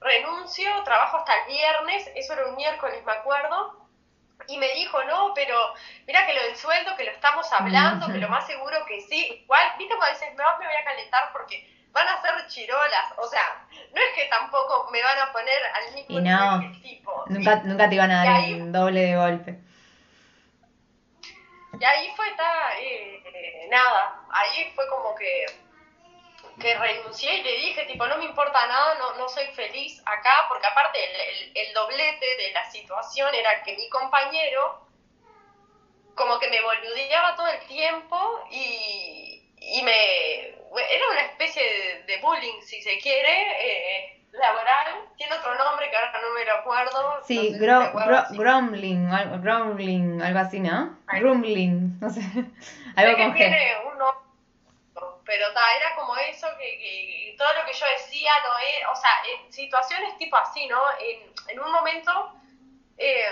[0.00, 3.86] renuncio, trabajo hasta el viernes, eso era un miércoles, me acuerdo,
[4.48, 5.56] y me dijo, no, pero
[6.06, 9.42] mira que lo del sueldo, que lo estamos hablando, que lo más seguro que sí,
[9.42, 13.66] igual, viste cuando dices, me voy a calentar porque van a ser chirolas, o sea,
[13.70, 17.24] no es que tampoco me van a poner al mismo Y no, nivel tipo.
[17.28, 17.60] Nunca, ¿sí?
[17.64, 19.58] nunca te iban a dar ahí- el doble de golpe.
[21.80, 25.46] Y ahí fue, ta, eh, eh, nada, ahí fue como que,
[26.60, 30.46] que renuncié y le dije, tipo, no me importa nada, no, no soy feliz acá,
[30.48, 34.80] porque aparte el, el- el doblete de la situación era que mi compañero
[36.14, 38.16] como que me boludeaba todo el tiempo
[38.50, 40.46] y, y me...
[40.48, 45.08] Era una especie de, de bullying, si se quiere, eh, laboral.
[45.16, 47.20] Tiene otro nombre que ahora no me lo acuerdo.
[47.26, 50.98] Sí, no sé si gro- grumbling, algo, grumbling, algo así, ¿no?
[51.06, 51.20] Ay.
[51.20, 52.20] Grumbling, no sé.
[52.96, 53.22] Algo G.
[53.92, 54.25] un nombre,
[55.26, 58.96] pero ta, era como eso, que, que- todo lo que yo decía no era, o
[58.96, 60.80] sea, en situaciones tipo así, ¿no?
[61.00, 62.32] En, en un momento
[62.98, 63.26] eh,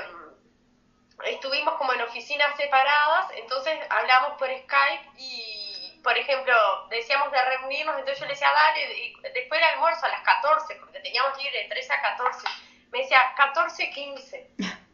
[1.24, 6.54] estuvimos como en oficinas separadas, entonces hablamos por Skype y, por ejemplo,
[6.90, 10.76] decíamos de reunirnos, entonces yo le decía, dale, y después del almuerzo a las 14,
[10.76, 12.46] porque teníamos libre de 13 a 14,
[12.90, 14.50] me decía 14, 15.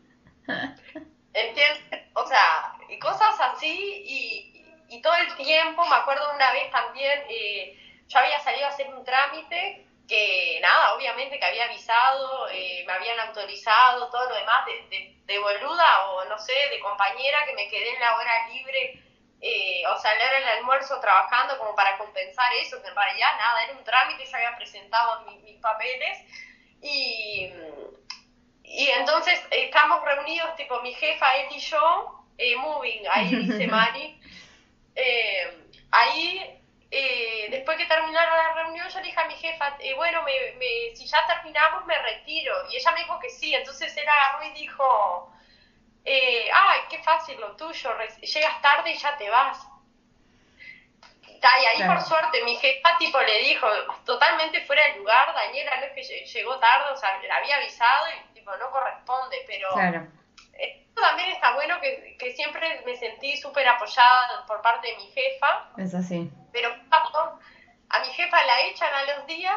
[1.32, 1.80] ¿Entiendes?
[2.14, 4.49] O sea, y cosas así y,
[4.90, 7.72] y todo el tiempo, me acuerdo una vez también, eh,
[8.08, 12.92] yo había salido a hacer un trámite que nada, obviamente que había avisado, eh, me
[12.94, 17.54] habían autorizado, todo lo demás de, de, de boluda o no sé, de compañera que
[17.54, 18.92] me quedé en la hora libre,
[19.40, 23.62] eh, o sea, en el almuerzo trabajando como para compensar eso, que en realidad nada,
[23.64, 26.18] era un trámite, yo había presentado mi- mis papeles
[26.82, 27.48] y,
[28.64, 34.19] y entonces estamos reunidos, tipo mi jefa, él y yo, eh, moving, ahí dice Mari.
[34.94, 39.94] Eh, ahí, eh, después que terminaron la reunión, yo le dije a mi jefa, eh,
[39.94, 42.54] bueno, me, me- si ya terminamos, me retiro.
[42.70, 45.32] Y ella me dijo que sí, entonces él agarró y dijo,
[46.04, 49.66] eh, ay, qué fácil lo tuyo, llegas tarde y ya te vas.
[51.42, 51.94] Y ahí Claro.
[51.94, 53.66] por suerte mi jefa tipo le dijo,
[54.04, 57.56] totalmente fuera de lugar, Daniela no es que lle- llegó tarde, o sea, le había
[57.56, 60.06] avisado y tipo no corresponde, pero Claro.
[61.00, 65.68] También está bueno que, que siempre me sentí súper apoyada por parte de mi jefa,
[65.76, 66.30] Es así.
[66.52, 66.70] pero
[67.90, 69.56] a mi jefa la echan a los días.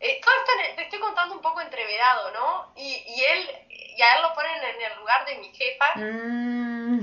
[0.00, 2.72] Eh, todo esto en el- te estoy contando un poco entreverado, ¿no?
[2.76, 5.86] Y, y él, y a él lo ponen en el lugar de mi jefa.
[5.96, 7.00] Mm.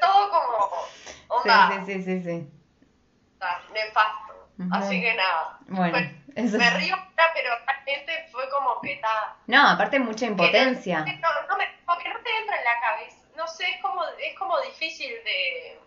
[0.00, 2.46] Todo como sí, onda sí, sí, sí, sí.
[3.72, 4.32] nefasto.
[4.58, 4.68] Ujú.
[4.74, 5.58] Así que nada.
[5.68, 5.98] Bueno,
[6.34, 6.96] eso me río,
[7.34, 9.36] pero realmente fue como que está.
[9.46, 11.04] No, aparte mucha impotencia.
[11.04, 13.16] Que no, no me, porque no te entra en la cabeza.
[13.36, 15.78] No sé, es como, es como difícil de,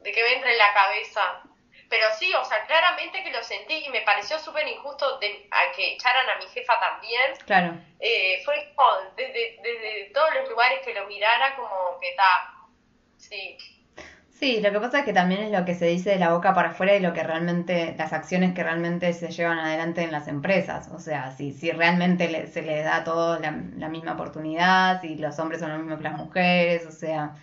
[0.00, 1.42] de que me entre en la cabeza.
[1.88, 5.70] Pero sí, o sea, claramente que lo sentí y me pareció súper injusto de, a
[5.72, 7.36] que echaran a mi jefa también.
[7.46, 7.76] Claro.
[8.00, 12.52] Eh, fue como desde, desde todos los lugares que lo mirara, como que está.
[13.18, 13.56] Sí.
[14.34, 16.52] Sí, lo que pasa es que también es lo que se dice de la boca
[16.54, 20.26] para afuera y lo que realmente, las acciones que realmente se llevan adelante en las
[20.28, 20.88] empresas.
[20.92, 25.00] O sea, si, si realmente le- se les da a todos la, la misma oportunidad,
[25.00, 27.34] si los hombres son lo mismo que las mujeres, o sea,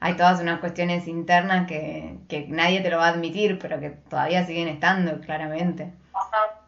[0.00, 3.90] hay todas unas cuestiones internas que, que nadie te lo va a admitir, pero que
[3.90, 5.92] todavía siguen estando, claramente.
[6.12, 6.60] Ajá.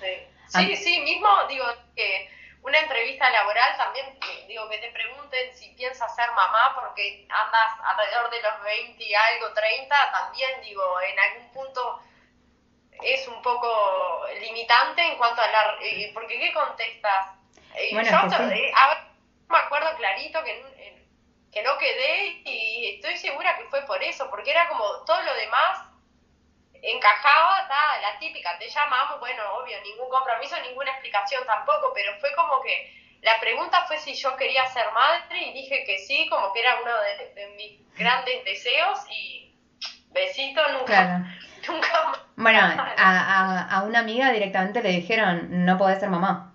[0.00, 0.06] Sí,
[0.54, 0.60] Ah.
[0.60, 1.64] sí, sí, mismo digo
[1.96, 2.28] que
[2.68, 8.30] una entrevista laboral también, digo, que te pregunten si piensas ser mamá porque andas alrededor
[8.30, 12.00] de los 20 y algo, 30, también digo, en algún punto
[13.02, 15.76] es un poco limitante en cuanto a la...
[15.82, 17.28] eh, porque ¿qué contestas?
[17.74, 18.60] Eh, Bueno, yo es que sí.
[18.64, 19.08] eh, ahora
[19.48, 21.08] me acuerdo clarito que, en-
[21.52, 25.34] que no quedé y estoy segura que fue por eso, porque era como todo lo
[25.34, 25.87] demás
[26.82, 32.32] encajaba, ta, la típica, te llamamos, bueno, obvio, ningún compromiso, ninguna explicación tampoco, pero fue
[32.34, 36.52] como que la pregunta fue si yo quería ser madre y dije que sí, como
[36.52, 39.52] que era uno de, de mis grandes deseos y
[40.10, 41.24] besito nunca, Claro.
[41.68, 42.18] nunca más.
[42.36, 42.60] Bueno,
[42.96, 46.44] a, a, a una amiga directamente le dijeron, no podés ser mamá.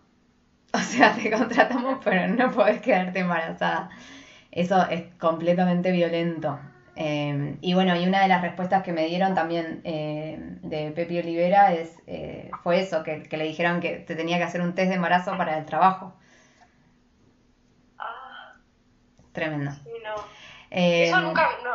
[0.75, 3.89] O sea, te contratamos, pero no podés quedarte embarazada.
[4.51, 6.59] Eso es completamente violento.
[6.95, 11.17] Eh, y bueno, y una de las respuestas que me dieron también eh, de Pepi
[11.19, 14.75] Olivera es, eh, fue eso, que, que le dijeron que te tenía que hacer un
[14.75, 16.13] test de embarazo para el trabajo.
[17.97, 18.53] Ah,
[19.31, 19.71] Tremendo.
[19.71, 20.15] sí, no.
[20.69, 21.71] Eh, Eso nunca, no,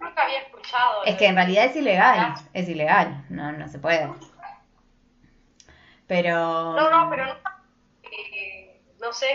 [0.00, 1.04] nunca había escuchado.
[1.04, 4.08] Es que en realidad es ilegal, es ilegal, no, no se puede.
[6.06, 6.74] Pero...
[6.74, 7.58] No, no, pero nunca,
[8.04, 9.26] eh, no sé,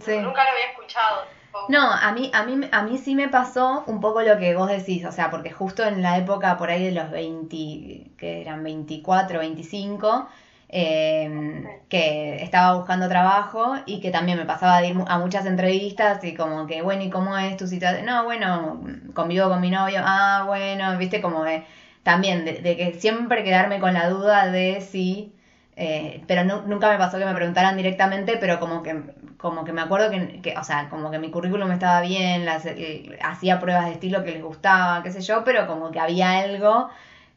[0.00, 0.16] Sí.
[0.18, 1.24] nunca lo había escuchado.
[1.68, 4.68] No, a mí, a mí, a mí sí me pasó un poco lo que vos
[4.68, 8.62] decís, o sea, porque justo en la época por ahí de los 20, que eran
[8.62, 10.26] 24, 25,
[10.68, 16.22] eh, que estaba buscando trabajo y que también me pasaba de ir a muchas entrevistas
[16.24, 18.04] y como que, bueno, ¿y cómo es tu situación?
[18.06, 18.80] No, bueno,
[19.14, 21.62] convivo con mi novio, ah, bueno, viste, como de,
[22.02, 25.32] también de, que siempre quedarme con la duda de si,
[25.74, 29.02] eh, pero nunca me pasó que me preguntaran directamente, pero como que,
[29.38, 33.18] como que me acuerdo que, o sea, como que mi currículum estaba bien, las, eh,
[33.22, 36.90] hacía pruebas de estilo que les gustaba, qué sé yo, pero como que había algo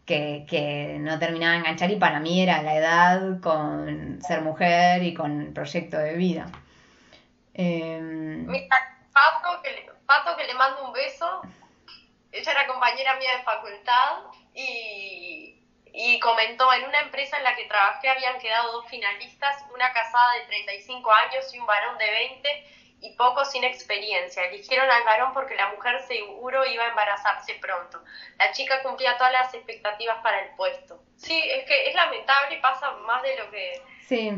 [0.05, 5.03] que, que no terminaba de enganchar y para mí era la edad con ser mujer
[5.03, 6.45] y con proyecto de vida.
[7.53, 8.45] Eh...
[9.13, 11.41] Pato, que le, Pato, que le mando un beso,
[12.33, 15.44] ella era compañera mía de facultad y,
[15.97, 20.33] y comentó, en una empresa en la que trabajé habían quedado dos finalistas, una casada
[20.39, 22.49] de 35 años y un varón de 20
[23.01, 24.43] y poco sin experiencia.
[24.43, 28.03] Eligieron al varón porque la mujer seguro iba a embarazarse pronto.
[28.37, 31.01] La chica cumplía todas las expectativas para el puesto.
[31.15, 33.81] Sí, es que es lamentable pasa más de lo que...
[34.01, 34.31] Sí,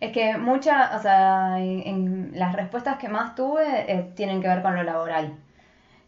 [0.00, 4.62] es que muchas, o sea, en, las respuestas que más tuve eh, tienen que ver
[4.62, 5.38] con lo laboral.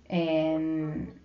[0.08, 1.17] Em,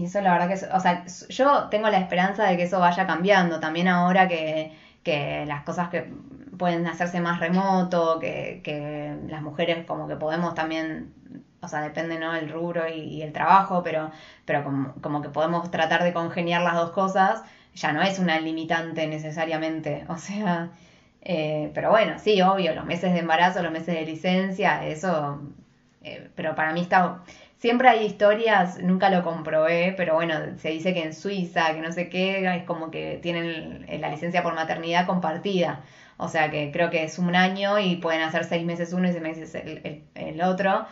[0.00, 3.06] y eso la verdad que, o sea, yo tengo la esperanza de que eso vaya
[3.06, 4.72] cambiando también ahora que,
[5.02, 6.10] que las cosas que
[6.58, 11.12] pueden hacerse más remoto, que, que, las mujeres como que podemos también,
[11.60, 12.34] o sea, depende, ¿no?
[12.34, 14.10] El rubro y, el trabajo, pero,
[14.46, 17.42] pero como, como, que podemos tratar de congeniar las dos cosas,
[17.74, 20.70] ya no es una limitante necesariamente, o sea,
[21.20, 25.42] eh, pero bueno, sí, obvio, los meses de embarazo, los meses de licencia, eso,
[26.02, 27.22] eh, pero para mí está,
[27.60, 31.92] Siempre hay historias, nunca lo comprobé, pero bueno, se dice que en Suiza, que no
[31.92, 35.82] sé qué, es como que tienen la licencia por maternidad compartida.
[36.16, 39.12] O sea que creo que es un año y pueden hacer seis meses uno y
[39.12, 40.86] seis meses el, otro.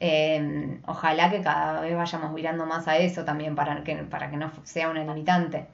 [0.00, 4.36] Em, ojalá que cada vez vayamos mirando más a eso también para que, para que
[4.38, 5.66] no sea una limitante.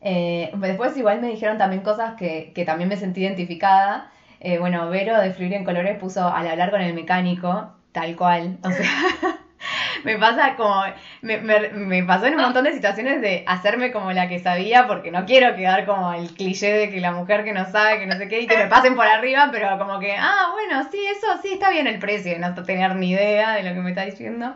[0.00, 4.10] Eh, después igual me dijeron también cosas que, que también me sentí identificada.
[4.40, 8.58] Eh, bueno, Vero de Fluir en Colores puso al hablar con el mecánico Tal cual.
[8.62, 8.86] O sea,
[10.04, 10.82] me pasa como.
[11.22, 15.10] Me, me, pasó en un montón de situaciones de hacerme como la que sabía, porque
[15.10, 18.16] no quiero quedar como el cliché de que la mujer que no sabe, que no
[18.16, 21.26] sé qué, y que me pasen por arriba, pero como que, ah, bueno, sí, eso
[21.42, 24.54] sí está bien el precio, no tener ni idea de lo que me está diciendo.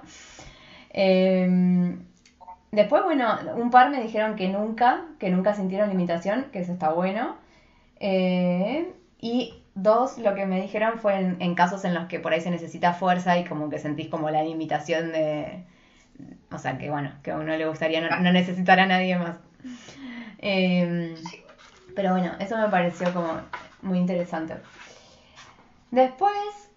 [0.90, 2.04] Em,
[2.70, 6.90] después, bueno, un par me dijeron que nunca, que nunca sintieron limitación, que eso está
[6.90, 7.36] bueno.
[8.00, 12.40] Eh, y Dos, lo que me dijeron fue en, casos en los que por ahí
[12.40, 15.64] se necesita fuerza y como que sentís como la limitación de...
[16.52, 19.36] O sea, que bueno, que a uno le gustaría no, necesitar a nadie más.
[20.38, 21.16] Em,
[21.96, 23.40] pero bueno, eso me pareció como
[23.82, 24.54] muy interesante.
[25.90, 26.70] Después,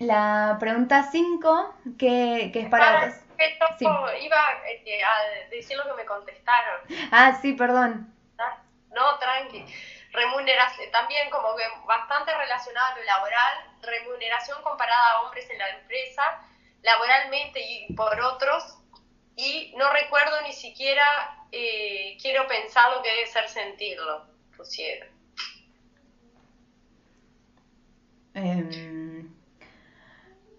[0.00, 3.14] la pregunta 5, que, que es para vos.
[3.80, 4.36] Iba
[4.74, 6.80] este, a decir lo que me contestaron.
[7.12, 8.12] Ah, sí, perdón.
[8.92, 9.64] No, tranqui
[10.12, 15.68] remuneración, también como que bastante relacionado a lo laboral, remuneración comparada a hombres en la
[15.70, 16.22] empresa,
[16.82, 18.78] laboralmente y por otros,
[19.36, 21.04] y no recuerdo ni siquiera,
[21.52, 25.08] eh, quiero pensar lo que debe ser sentirlo, pusieron.
[28.34, 29.34] Em,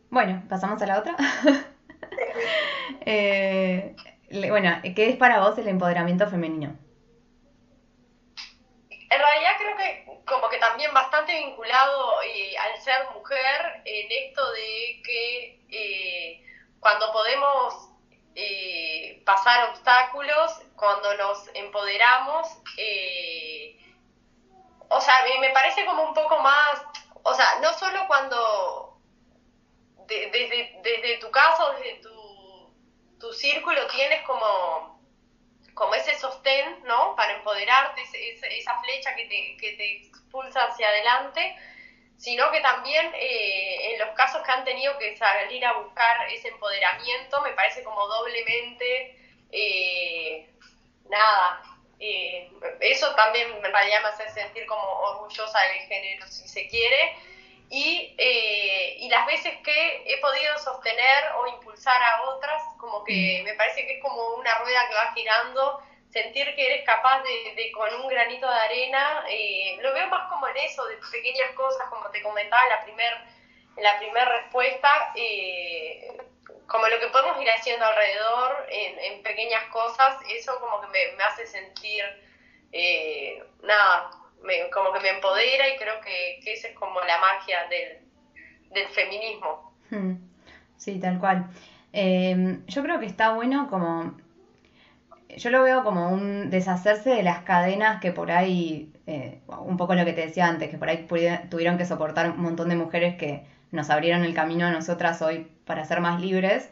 [0.10, 1.16] bueno, pasamos a la otra.
[3.06, 3.96] eh,
[4.50, 6.76] bueno, ¿qué es para vos el empoderamiento femenino?
[9.12, 14.52] En realidad creo que como que también bastante vinculado eh, al ser mujer en esto
[14.54, 16.46] de que eh,
[16.80, 17.90] cuando podemos
[18.36, 22.48] eh, pasar obstáculos, cuando nos empoderamos,
[24.88, 26.82] o sea, me parece como un poco más,
[27.24, 28.98] o sea, no solo cuando
[30.08, 32.74] desde, desde tu caso, desde tu,
[33.20, 34.91] tu círculo tienes como
[35.74, 37.16] como ese sostén, ¿no?
[37.16, 41.56] Para empoderarte, esa flecha que te, que te expulsa hacia adelante,
[42.18, 46.50] sino que también eh, en los casos que han tenido que salir a buscar ese
[46.50, 49.16] empoderamiento, me parece como doblemente,
[49.52, 50.48] eh,
[51.10, 51.64] nada,
[52.00, 52.50] eh,
[52.80, 57.16] eso también en realidad me hace sentir como orgullosa del género, si se quiere,
[57.74, 63.40] y, eh, y las veces que he podido sostener o impulsar a otras, como que
[63.40, 63.46] mm.
[63.46, 67.72] me parece que es como una rueda que va girando, sentir que eres capaz de,
[67.72, 71.88] con un granito de arena, eh, lo veo más como en eso, de pequeñas cosas,
[71.90, 73.26] como te comentaba en la primera
[73.78, 76.18] en la primera respuesta, eh,
[76.68, 81.24] como lo que podemos ir haciendo alrededor en, pequeñas cosas, eso como que me, me
[81.24, 82.04] hace sentir,
[83.62, 84.12] nada,
[84.74, 89.74] como que me empodera y creo que, esa es como la magia del, feminismo.
[89.90, 90.16] Hmm.
[90.78, 91.50] Sí, tal cual.
[91.94, 94.18] Em, yo creo que está bueno como...
[95.38, 99.96] Yo lo veo como un deshacerse de las cadenas que por ahí, eh, un poco
[99.96, 101.08] lo que te decía antes, que por ahí
[101.50, 105.48] tuvieron que soportar un montón de mujeres que nos abrieron el camino a nosotras hoy
[105.66, 106.70] para ser más libres.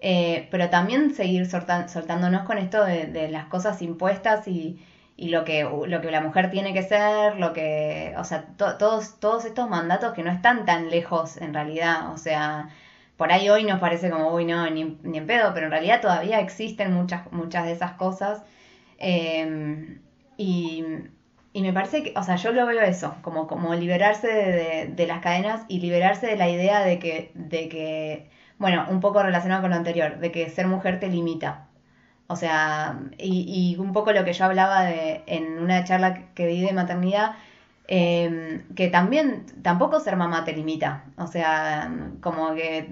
[0.00, 4.78] eh, pero también seguir soltándonos con esto de, las cosas impuestas y,
[5.18, 9.44] lo, que, lo que la mujer tiene que ser, lo que, o sea, todos, todos
[9.44, 12.68] estos mandatos que no están tan lejos en realidad, o sea,
[13.16, 16.00] por ahí hoy nos parece como, uy, no, ni, ni en pedo, pero en realidad
[16.02, 18.42] todavía existen muchas, muchas de esas cosas.
[18.98, 20.00] Em,
[20.36, 20.84] y,
[21.52, 25.06] y, me parece que, o sea, yo lo veo eso, como, como liberarse de, de,
[25.06, 29.62] las cadenas y liberarse de la idea de que, de que, bueno, un poco relacionado
[29.62, 31.68] con lo anterior, de que ser mujer te limita.
[32.28, 36.46] O sea, y, y un poco lo que yo hablaba de, en una charla que
[36.46, 37.36] di de maternidad,
[37.88, 41.04] eh, que también tampoco ser mamá te limita.
[41.18, 42.88] O sea, como que,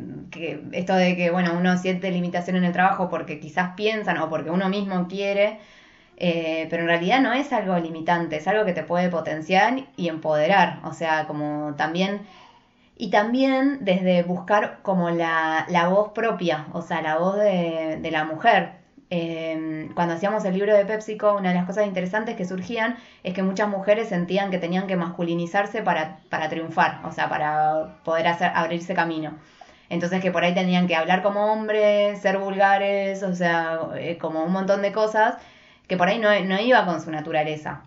[0.72, 4.50] esto de que, bueno, uno siente limitación en el trabajo porque quizás piensan o porque
[4.50, 5.58] uno mismo quiere,
[6.16, 10.08] eh, pero en realidad no es algo limitante, es algo que te puede potenciar y
[10.08, 10.80] empoderar.
[10.84, 12.22] O sea, como también...
[12.96, 18.10] Y también desde buscar como la, la voz propia, o sea, la voz de, de
[18.12, 22.44] la mujer, Em, cuando hacíamos el libro de PepsiCo, una de las cosas interesantes que
[22.44, 27.28] surgían es que muchas mujeres sentían que tenían que masculinizarse para, para triunfar, o sea,
[27.28, 29.38] para poder hacer, abrirse camino.
[29.90, 34.42] Entonces que por ahí tenían que hablar como hombres, ser vulgares, o sea, eh, como
[34.44, 35.36] un montón de cosas
[35.86, 37.82] que por ahí no, no iba con su naturaleza.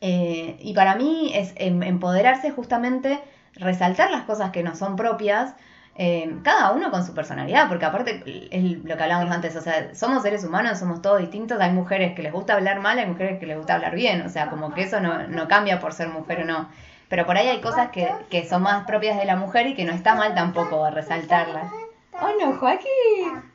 [0.00, 3.20] Eh, y para mí es em, empoderarse justamente,
[3.54, 5.54] resaltar las cosas que no son propias,
[5.94, 9.94] eh, cada uno con su personalidad, porque aparte es lo que hablábamos antes, o sea,
[9.94, 13.38] somos seres humanos, somos todos distintos, hay mujeres que les gusta hablar mal, hay mujeres
[13.38, 16.08] que les gusta hablar bien, o sea, como que eso no, no cambia por ser
[16.08, 16.68] mujer o no.
[17.08, 19.84] Pero por ahí hay cosas que, que son más propias de la mujer y que
[19.84, 21.70] no está mal tampoco resaltarlas.
[22.18, 23.52] Oh no, Joaquín.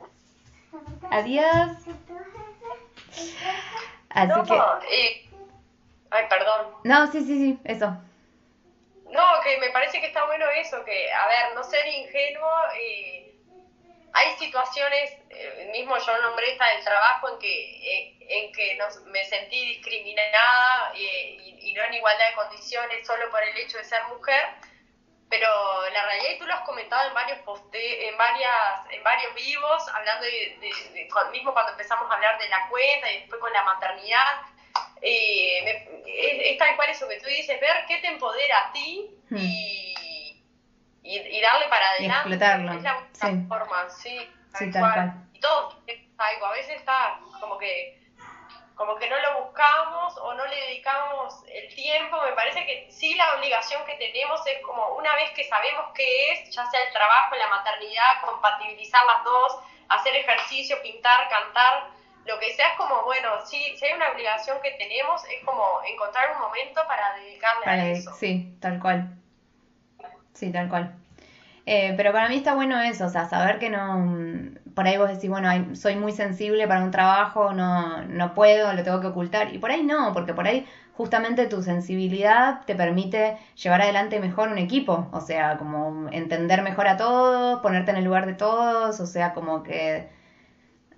[1.10, 1.70] Adiós.
[4.10, 5.28] Así que...
[6.10, 6.66] Ay, perdón.
[6.84, 7.96] No, sí, sí, sí, eso.
[9.56, 13.34] Me parece que está bueno eso, que, a ver, no ser ingenuo, eh,
[14.12, 19.24] hay situaciones, eh, mismo yo nombré esta del trabajo en que, eh, en que me
[19.24, 24.42] sentí discriminada y, no en igualdad de condiciones solo por el hecho de ser mujer,
[25.30, 25.48] pero
[25.90, 29.86] la realidad, y tú lo has comentado en varios poste en varias en varios vivos,
[29.94, 34.42] hablando de, mismo cuando empezamos a hablar de la cuenta y después con la maternidad,
[35.02, 39.36] eh, es, tal cual eso que tú dices, ver qué te empodera a ti hmm.
[39.36, 39.94] y,
[41.02, 42.34] y, darle para adelante.
[42.34, 43.46] es la sí.
[43.48, 44.30] forma, sí,
[44.70, 45.28] tal, cual.
[45.32, 45.78] Y todo
[46.18, 47.98] algo, a veces está como que
[48.78, 53.12] como que no lo buscamos o no le dedicamos el tiempo, me parece que sí
[53.16, 56.92] la obligación que tenemos es como una vez que sabemos qué es, ya sea el
[56.92, 59.58] trabajo, la maternidad, compatibilizar las dos,
[59.88, 61.90] hacer ejercicio, pintar, cantar,
[62.28, 65.62] lo que sea es como, bueno, sí, si hay una obligación que tenemos, es como
[65.90, 68.12] encontrar un momento para dedicarle a eso.
[68.14, 69.16] Sí, tal cual.
[70.34, 70.94] Sí, tal cual.
[71.64, 74.06] Eh, pero para mí está bueno eso, o sea, saber que no,
[74.74, 78.82] por ahí vos decís, bueno, soy muy sensible para un trabajo, no, no puedo, lo
[78.82, 79.54] tengo que ocultar.
[79.54, 84.48] Y por ahí no, porque por ahí justamente tu sensibilidad te permite llevar adelante mejor
[84.48, 89.00] un equipo, o sea, como entender mejor a todos, ponerte en el lugar de todos,
[89.00, 90.08] o sea, como que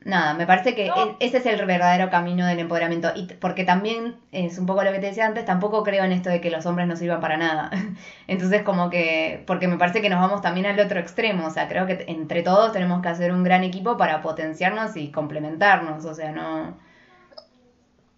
[0.05, 0.91] nada, me parece que
[1.21, 3.13] ese es el verdadero camino del empoderamiento.
[3.15, 6.31] Y porque también, es un poco lo que te decía antes, tampoco creo en esto
[6.31, 7.71] de que los hombres no sirvan para nada.
[8.27, 11.47] Entonces, como que, porque me parece que nos vamos también al otro extremo.
[11.47, 15.11] O sea, creo que entre todos tenemos que hacer un gran equipo para potenciarnos y
[15.13, 16.05] complementarnos.
[16.05, 16.79] O sea, no.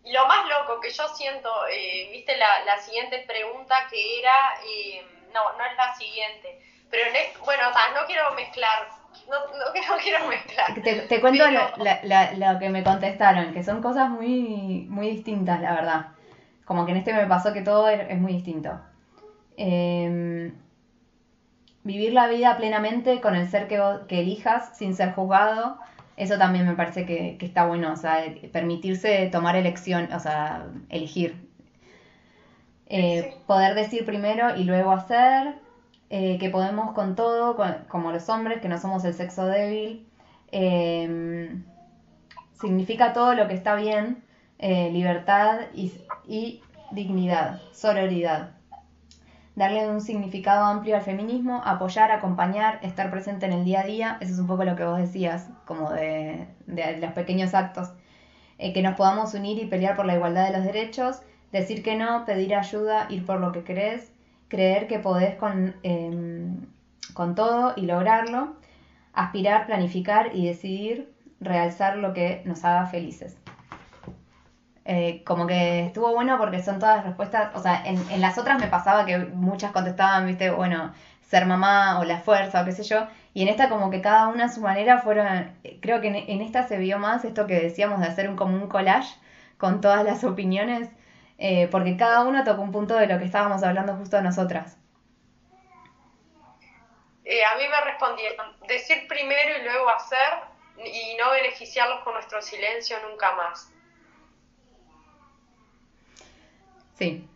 [0.04, 4.32] Lo más loco que yo siento, eh, viste la, la, siguiente pregunta que era,
[4.66, 6.60] eh, no, no es la siguiente,
[6.90, 8.88] pero en bueno, o sea, no quiero mezclar
[9.28, 11.08] no, no, quiero mezclar.
[11.08, 16.06] Te, cuento lo, que me contestaron, que son cosas muy, muy distintas, la verdad.
[16.64, 18.80] Como que en este me pasó que todo es, muy distinto.
[19.56, 20.54] Em,
[21.84, 25.78] vivir la vida plenamente con el ser que, que elijas sin ser juzgado,
[26.16, 31.48] eso también me parece que, está bueno, o sea, permitirse tomar elección, o sea, elegir.
[32.86, 35.54] Eh, poder decir primero y luego hacer,
[36.14, 37.56] eh, que podemos con todo,
[37.88, 40.06] como los hombres, que no somos el sexo débil.
[40.50, 41.64] Em,
[42.60, 44.22] significa todo lo que está bien,
[44.58, 46.60] eh, libertad y,
[46.90, 48.50] dignidad, sororidad.
[49.56, 54.18] Darle un significado amplio al feminismo, apoyar, acompañar, estar presente en el día a día,
[54.20, 57.90] eso es un poco lo que vos decías, como de, los pequeños actos,
[58.58, 61.96] eh, que nos podamos unir y pelear por la igualdad de los derechos, decir que
[61.96, 64.11] no, pedir ayuda, ir por lo que querés,
[64.52, 66.66] creer que podés con, em,
[67.14, 68.54] con todo y lograrlo,
[69.14, 73.38] aspirar, planificar y decidir realzar lo que nos haga felices.
[74.84, 78.60] Eh, como que estuvo bueno porque son todas respuestas, o sea, en, en las otras
[78.60, 80.92] me pasaba que muchas contestaban, viste, bueno,
[81.22, 84.28] ser mamá o la fuerza o qué sé yo, y en esta como que cada
[84.28, 85.26] una a su manera fueron,
[85.80, 88.68] creo que en, esta se vio más esto que decíamos de hacer un, como un
[88.68, 89.16] collage
[89.56, 90.90] con todas las opiniones,
[91.44, 94.78] eh, porque cada uno tocó un punto de lo que estábamos hablando justo nosotras.
[97.24, 100.38] Eh, a mí me respondieron, decir primero y luego hacer
[100.86, 103.72] y no beneficiarlos con nuestro silencio nunca más.
[106.96, 107.28] Sí,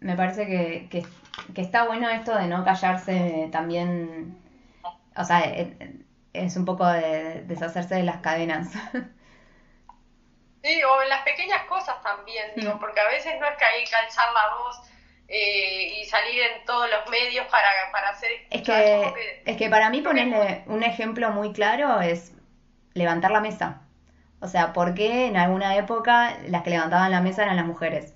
[0.00, 1.06] me parece que, que,
[1.54, 4.38] que está bueno esto de no callarse también,
[5.16, 5.40] o sea,
[6.34, 8.68] es un poco de deshacerse de las cadenas.
[10.62, 12.78] Sí, o en las pequeñas cosas también, digo, mm.
[12.78, 14.80] porque a veces no es que hay que alzar la voz
[15.28, 18.30] eh, y salir en todos los medios para, para hacer...
[18.50, 22.32] Es que, es que para mí ponerle un ejemplo muy claro es
[22.94, 23.82] levantar la mesa.
[24.40, 28.14] O sea, ¿por qué en alguna época las que levantaban la mesa eran las mujeres?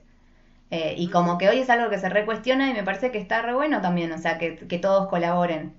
[0.71, 3.43] Eh, y como que hoy es algo que se recuestiona y me parece que está
[3.43, 5.77] re bueno también, o sea, que, que todos colaboren.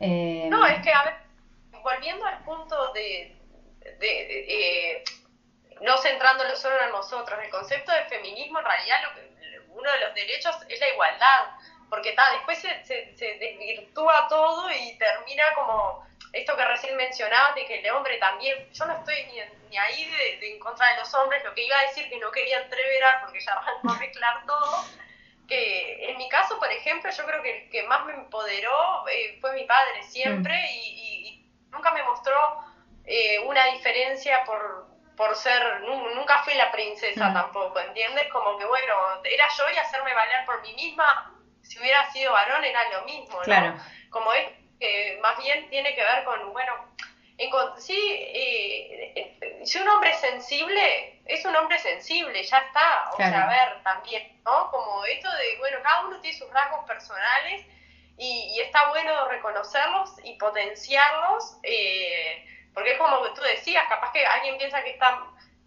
[0.00, 0.48] Eh...
[0.50, 1.14] No, es que, a ver,
[1.80, 3.36] volviendo al punto de,
[4.00, 5.04] de, eh,
[5.82, 9.32] no centrándolo solo en nosotros, el concepto de feminismo en realidad lo que,
[9.68, 11.46] uno de los derechos es la igualdad,
[11.88, 17.54] porque ta, después se, se, se desvirtúa todo y termina como esto que recién mencionabas
[17.54, 20.96] de que el hombre también, yo no estoy ni, ni ahí de, en contra de
[20.96, 23.98] los hombres, lo que iba a decir que no quería entreverar porque ya van a
[23.98, 24.84] mezclar todo,
[25.46, 29.38] que en mi caso, por ejemplo, yo creo que el que más me empoderó eh,
[29.40, 30.66] fue mi padre siempre mm.
[30.68, 32.34] y, nunca me mostró
[33.06, 34.91] eh, una diferencia por,
[35.22, 37.32] por ser, nunca fui la princesa mm.
[37.32, 38.26] tampoco, ¿entiendes?
[38.32, 42.64] Como que bueno, era yo y hacerme valer por mí misma, si hubiera sido varón
[42.64, 43.42] era lo mismo, ¿no?
[43.42, 43.76] Claro.
[44.10, 44.48] Como es
[44.80, 46.72] que más bien tiene que ver con, bueno,
[47.78, 53.10] sí, eh, si un hombre es sensible, es un hombre sensible, ya está.
[53.12, 54.72] O sea, a ver, también, ¿no?
[54.72, 57.64] Como esto de, bueno, cada uno tiene sus rasgos personales
[58.18, 62.44] y, está bueno reconocerlos y potenciarlos, eh,
[62.74, 65.20] porque es como que tú decías, capaz que alguien piensa que está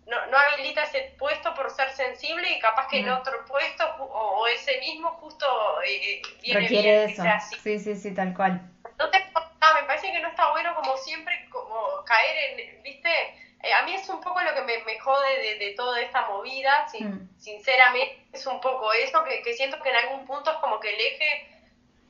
[0.07, 4.45] no, no habilita ese puesto por ser sensible y capaz que en otro puesto o,
[4.47, 5.45] ese mismo justo
[5.81, 7.23] eh, viene Requiere eso.
[7.63, 8.61] Sí, sí, sí, tal cual.
[8.87, 9.21] Entonces,
[9.73, 13.09] me parece que no está bueno como siempre como caer en, viste,
[13.63, 16.27] eh, a mí es un poco lo que me, me jode de, de, toda esta
[16.27, 17.39] movida, mm.
[17.39, 20.93] sinceramente es un poco eso, que, que siento que en algún punto es como que
[20.93, 21.54] el eje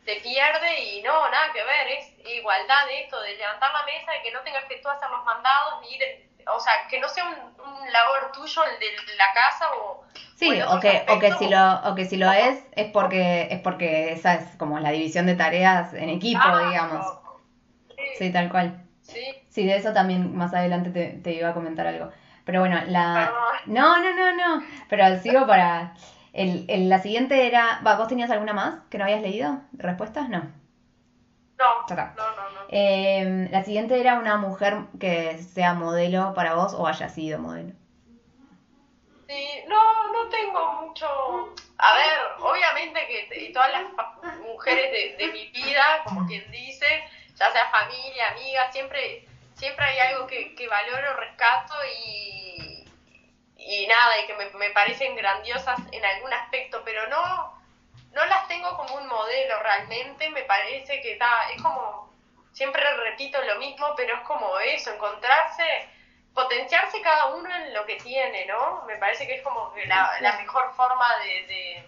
[0.06, 4.16] se pierde y no, nada que ver, es igualdad de esto, de levantar la mesa
[4.16, 7.08] y que no tengas que tú hacer los mandados ni ir o sea, que no
[7.10, 10.03] sea un, un labor tuyo el de la casa o...
[10.36, 13.60] Sí, o, que, o, que si lo, o que si lo es, es porque, es
[13.62, 17.06] porque esa es como la división de tareas en equipo, ah, digamos.
[18.18, 18.32] Sí.
[18.32, 18.84] tal cual.
[19.01, 19.24] Sí.
[19.49, 22.12] Sí, de eso también más adelante te, te iba a comentar algo.
[22.43, 23.32] Pero bueno, la...
[23.66, 24.66] No, no, no, no.
[24.89, 25.95] Pero sigo para...
[26.36, 27.81] El, el, la siguiente era...
[27.86, 29.61] Va, ¿Vos tenías alguna más que no habías leído?
[29.71, 30.27] ¿Respuestas?
[30.27, 30.39] No.
[31.57, 32.59] No, no, no, no.
[32.67, 37.73] Eh, la siguiente era una mujer que sea modelo para vos o haya sido modelo.
[39.29, 41.07] Sí, no, no tengo mucho...
[41.77, 46.86] A ver, obviamente que todas las mujeres de, de mi vida, como quien dice,
[47.36, 49.25] ya sea familia, amiga, siempre,
[49.55, 52.44] siempre hay algo que, que valoro, rescato y,
[53.66, 57.55] y nada, y que me, me parecen grandiosas en algún aspecto, pero no
[58.16, 62.09] no las tengo como un modelo realmente, me parece que está, es como,
[62.53, 65.63] siempre repito lo mismo, pero es como eso, encontrarse,
[66.34, 68.84] potenciarse cada uno en lo que tiene, ¿no?
[68.88, 71.84] Me parece que es como que la, la mejor forma de,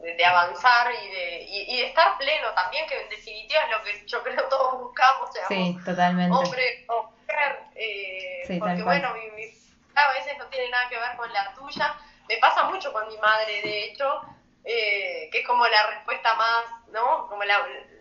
[0.00, 3.82] de, de, avanzar y de, y, de estar pleno también, que en definitiva es lo
[3.82, 6.36] que yo creo todos buscamos, sí, totalmente.
[6.36, 9.63] hombre o mujer, eh, porque bueno, mi, mi,
[9.94, 11.94] a veces no tiene nada que ver con la tuya,
[12.28, 14.20] me pasa mucho con mi madre, de hecho,
[14.64, 17.26] eh, que es como la respuesta más, ¿no?
[17.28, 17.60] Como la,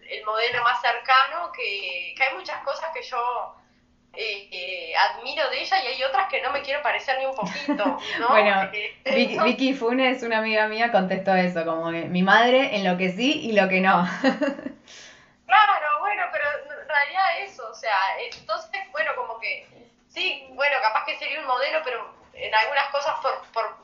[0.10, 3.56] el modelo más cercano, que, que, hay muchas cosas que yo
[4.14, 7.36] eh, eh, admiro de ella y hay otras que no me quiero parecer ni un
[7.36, 8.30] poquito, ¿no?
[8.30, 8.70] bueno,
[9.06, 13.12] Vicky, Vicky, Funes, una amiga mía, contestó eso, como que mi madre en lo que
[13.12, 14.08] sí y lo que no.
[15.46, 19.68] claro, bueno, pero en realidad eso, o sea, entonces, bueno, como que
[20.14, 23.78] sí, bueno, capaz que sería un modelo, pero en algunas cosas por, por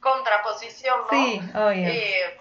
[0.00, 1.10] contraposición, ¿no?
[1.10, 1.88] Sí, obvio.
[1.88, 2.38] Eh,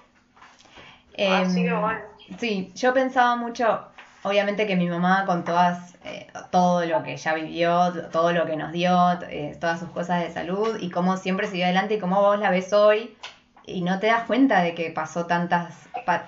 [1.17, 3.87] em, sí, yo pensaba mucho,
[4.23, 8.55] obviamente que mi mamá con todas, eh, todo lo que ella vivió, todo lo que
[8.55, 12.21] nos dio, eh, todas sus cosas de salud y cómo siempre siguió adelante y cómo
[12.21, 13.15] vos la ves hoy
[13.65, 15.73] y no te das cuenta de que pasó tantas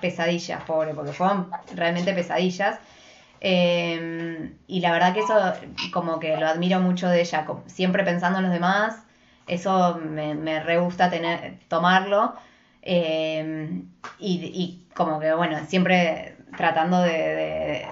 [0.00, 2.78] pesadillas, pobre, porque fueron realmente pesadillas.
[3.40, 5.34] Em, y la verdad que eso
[5.92, 9.04] como que lo admiro mucho de ella, siempre pensando en los demás,
[9.46, 12.34] eso me, me re gusta tener, tomarlo.
[12.82, 13.82] Eh,
[14.18, 17.86] y, y, como que, bueno, siempre tratando de, de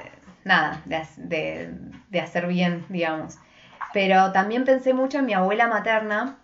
[0.44, 1.74] nada, de,
[2.08, 3.38] de, hacer bien, digamos.
[3.92, 6.36] Pero también pensé mucho en mi abuela materna,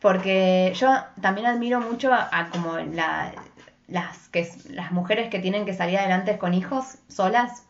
[0.00, 3.32] porque yo también admiro mucho a, como la,
[3.86, 7.64] las, que, las mujeres que tienen que salir adelante con hijos solas.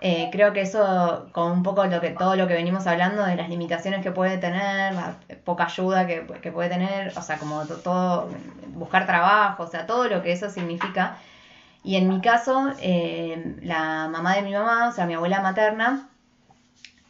[0.00, 3.36] Eh, creo que eso, con un poco lo que, todo lo que venimos hablando de
[3.36, 7.64] las limitaciones que puede tener, la poca ayuda que, que puede tener, o sea, como
[7.64, 8.28] todo,
[8.74, 11.16] buscar trabajo, o sea, todo lo que eso significa.
[11.82, 16.08] Y en mi caso, eh, la mamá de mi mamá, o sea, mi abuela materna,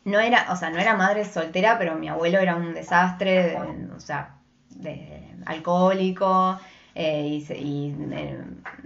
[0.05, 3.59] no era, o sea, no era madre soltera, pero mi abuelo era un desastre,
[3.97, 4.37] o sea,
[4.71, 6.59] de alcohólico,
[6.99, 8.39] eh, y, se, eh,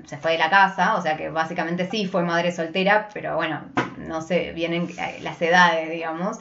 [0.04, 3.62] se, fue de la casa, o sea que básicamente sí fue madre soltera, pero bueno,
[3.98, 4.88] no sé, vienen
[5.22, 6.38] las edades, digamos.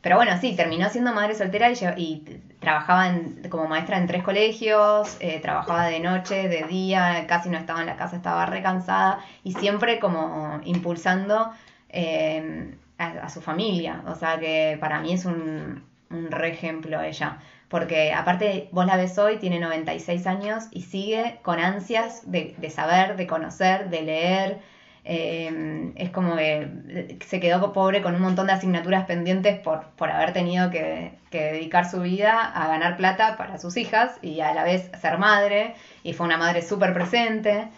[0.00, 3.12] Pero bueno, sí, terminó siendo madre soltera y, y trabajaba
[3.50, 7.86] como maestra en tres colegios, eh, trabajaba de noche, de día, casi no estaba en
[7.86, 11.52] la casa, estaba recansada y siempre como impulsando
[11.90, 14.02] eh, a, su familia.
[14.06, 17.38] O sea que para mí es un, un re ejemplo ella.
[17.70, 22.68] Porque aparte vos la ves hoy, tiene 96 años y sigue con ansias de, de
[22.68, 24.58] saber, de conocer, de leer,
[25.04, 30.10] eh, es como que se quedó pobre con un montón de asignaturas pendientes por, por
[30.10, 34.64] haber tenido que, dedicar su vida a ganar plata para sus hijas y a la
[34.64, 37.68] vez ser madre, y fue una madre súper presente.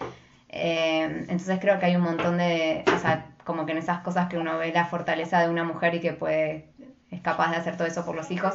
[0.49, 4.29] Eh, entonces creo que hay un montón de, o sea, como que en esas cosas
[4.29, 6.67] que uno ve la fortaleza de una mujer y que puede,
[7.11, 8.55] es capaz de hacer todo eso por los hijos,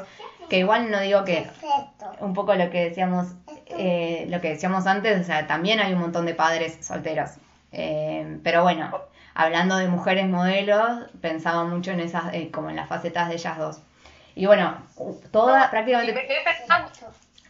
[0.50, 1.48] que igual no digo que
[2.20, 3.28] un poco lo que decíamos,
[3.68, 7.32] eh, lo que decíamos antes, o sea, también hay un montón de padres solteros.
[7.72, 9.02] Eh, pero bueno,
[9.34, 13.58] hablando de mujeres modelos, pensaba mucho en esas, eh, como en las facetas de ellas
[13.58, 13.80] dos.
[14.36, 14.82] Y bueno,
[15.32, 16.14] toda prácticamente...
[16.14, 16.92] me quedé pensando,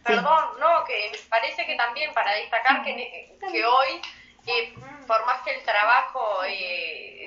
[0.04, 4.00] perdón, no, que me parece que también para destacar que, que hoy,
[4.46, 4.74] eh,
[5.06, 6.40] por más que el trabajo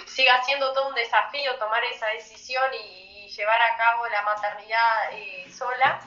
[0.08, 3.01] siga siendo todo un desafío tomar esa decisión y,
[3.36, 6.00] llevar a cabo la maternidad sola,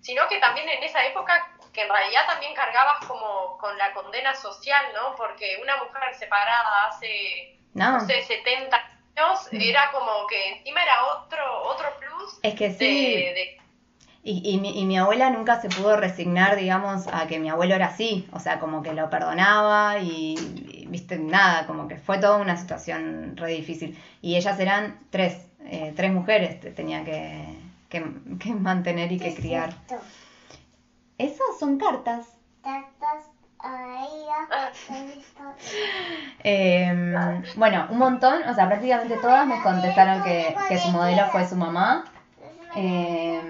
[0.00, 4.34] sino que también en esa época que en realidad también cargabas como con la condena
[4.34, 5.14] social, ¿no?
[5.16, 9.60] Porque una mujer separada hace, no, sé, 70 años, mm.
[9.60, 12.38] era como que encima era otro, otro plus.
[12.42, 13.58] Es que sí.
[14.24, 17.74] Y, y, mi, y mi abuela nunca se pudo resignar, digamos, a que mi abuelo
[17.74, 20.34] era así, o sea, como que lo perdonaba y,
[20.88, 23.98] viste, nada, como que fue toda una situación re difícil.
[24.20, 27.54] Y ellas eran tres, eh, tres mujeres, tenía que,
[27.88, 28.04] que,
[28.38, 29.74] que mantener y que criar.
[31.18, 32.26] Esas son cartas.
[32.62, 33.24] Cartas.
[36.44, 41.46] eh, bueno, un montón, o sea, prácticamente todas me contestaron que, que su modelo fue
[41.48, 42.04] su mamá.
[42.76, 43.40] Eh,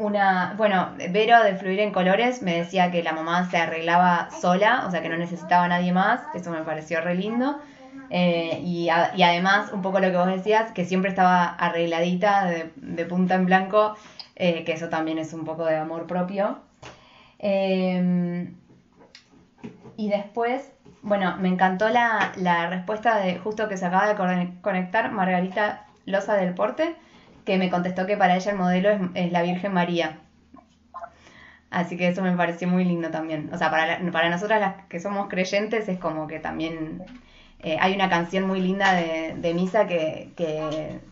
[0.00, 4.84] una, bueno, Vero de Fluir en Colores me decía que la mamá se arreglaba sola,
[4.86, 7.60] o sea que no necesitaba a nadie más, eso me pareció re lindo.
[8.08, 13.04] Eh, y, y, además, un poco lo que vos decías, que siempre estaba arregladita de,
[13.04, 13.94] punta en blanco
[14.36, 16.60] eh, que eso también es un poco de amor propio.
[17.38, 18.54] Em,
[19.98, 20.72] y después,
[21.02, 22.32] bueno, me encantó la,
[22.70, 26.96] respuesta de justo que se acaba de conectar Margarita Loza del Porte,
[27.50, 30.20] que me contestó que para ella el modelo es, la Virgen María.
[31.68, 33.50] Así que eso me pareció muy lindo también.
[33.52, 37.02] O sea, para, para nosotras las que somos creyentes es como que también
[37.58, 40.30] eh, hay una canción muy linda de, misa que,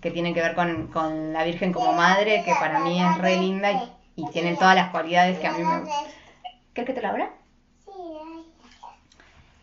[0.01, 3.73] tiene que ver con, la Virgen como madre, que para mí es re linda
[4.15, 6.05] y, tiene todas las cualidades que a mí me gustan.
[6.73, 7.31] ¿Quieres que te la abra?
[7.85, 7.93] Sí.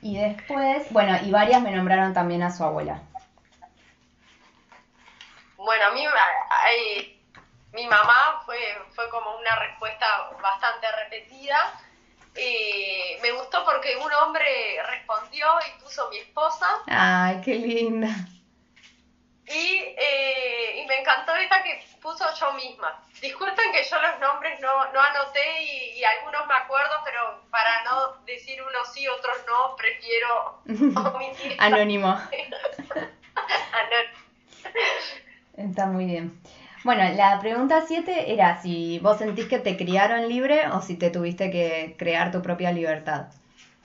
[0.02, 3.02] Y después, bueno, y varias me nombraron también a su abuela.
[5.66, 6.06] Bueno, a mí,
[7.74, 8.58] mi mamá fue,
[8.94, 11.74] fue como una respuesta bastante repetida
[12.36, 14.44] eh, me gustó porque un hombre
[14.88, 16.68] respondió y puso mi esposa.
[16.88, 18.10] Ay, qué linda.
[19.48, 23.02] Y, eh, y me encantó esta que puso yo misma.
[23.22, 28.18] Disculpen que yo los nombres no, no anoté y, algunos me acuerdo, pero para no
[28.26, 30.62] decir unos sí, otros no, prefiero
[31.14, 31.56] omitir.
[31.60, 32.16] Anónimo.
[35.58, 36.40] Está muy bien.
[36.84, 41.10] Bueno, la pregunta 7 era si vos sentís que te criaron libre o si te
[41.10, 43.28] tuviste que crear tu propia libertad.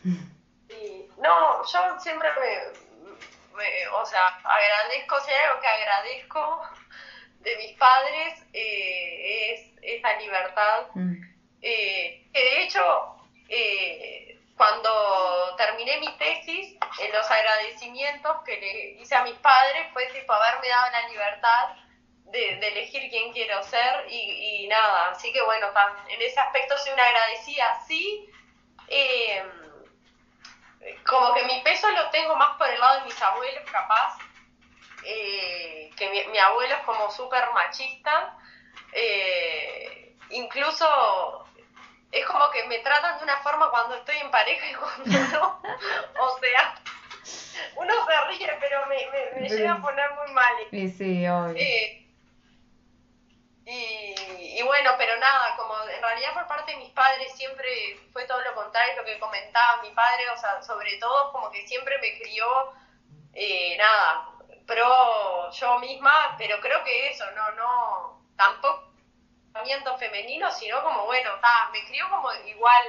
[0.04, 6.62] No, yo siempre me, o sea, agradezco, si hay algo que agradezco
[7.40, 10.86] de mis padres eh, es esa libertad.
[10.94, 11.22] Mm.
[11.62, 13.16] Eh, que de hecho,
[13.48, 14.29] eh,
[14.60, 20.34] cuando terminé mi tesis, en los agradecimientos que le hice a mis padres fue tipo
[20.34, 21.68] haberme dado la libertad
[22.24, 25.68] de, elegir quién quiero ser y, nada, así que bueno,
[26.08, 28.30] en ese aspecto soy una agradecida, sí.
[28.88, 29.42] Eh,
[31.08, 34.18] como que mi peso lo tengo más por el lado de mis abuelos, capaz,
[35.06, 38.36] eh, que mi, abuelo es como súper machista,
[38.92, 41.46] eh, incluso
[42.12, 45.62] es como que me tratan de una forma cuando estoy en pareja y cuando no,
[46.20, 46.74] o sea,
[47.76, 50.54] uno se ríe, pero me, me, llega a poner muy mal.
[50.70, 51.56] Sí, sí, obvio.
[51.56, 51.96] Eh,
[53.66, 58.24] y, y, bueno, pero nada, como en realidad por parte de mis padres siempre fue
[58.24, 61.96] todo lo contrario, lo que comentaba mi padre, o sea, sobre todo como que siempre
[61.98, 62.46] me crió,
[63.34, 64.30] eh, nada,
[64.66, 68.89] pro yo misma, pero creo que eso, no, no, tampoco
[69.98, 71.30] femenino, sino como, bueno,
[71.72, 72.82] me crió como igual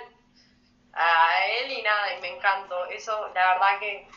[0.93, 2.85] a él y nada, y me encantó.
[2.87, 4.07] Eso, la verdad que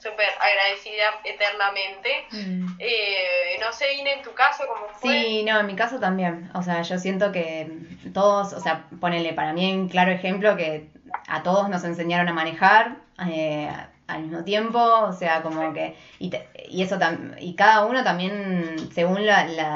[0.00, 2.26] súper agradecida eternamente.
[2.30, 2.76] Mm.
[2.78, 5.10] Eh, no sé, Ine, en tu caso, ¿cómo fue?
[5.10, 6.50] Sí, no, en mi caso también.
[6.54, 7.68] O sea, yo siento que
[8.14, 10.88] todos, o sea, ponele para mí un claro ejemplo que
[11.26, 12.96] a todos nos enseñaron a manejar.
[13.28, 13.70] Eh,
[14.08, 16.32] al mismo tiempo, o sea, como que, y,
[16.68, 16.98] y eso
[17.40, 19.20] y cada uno también según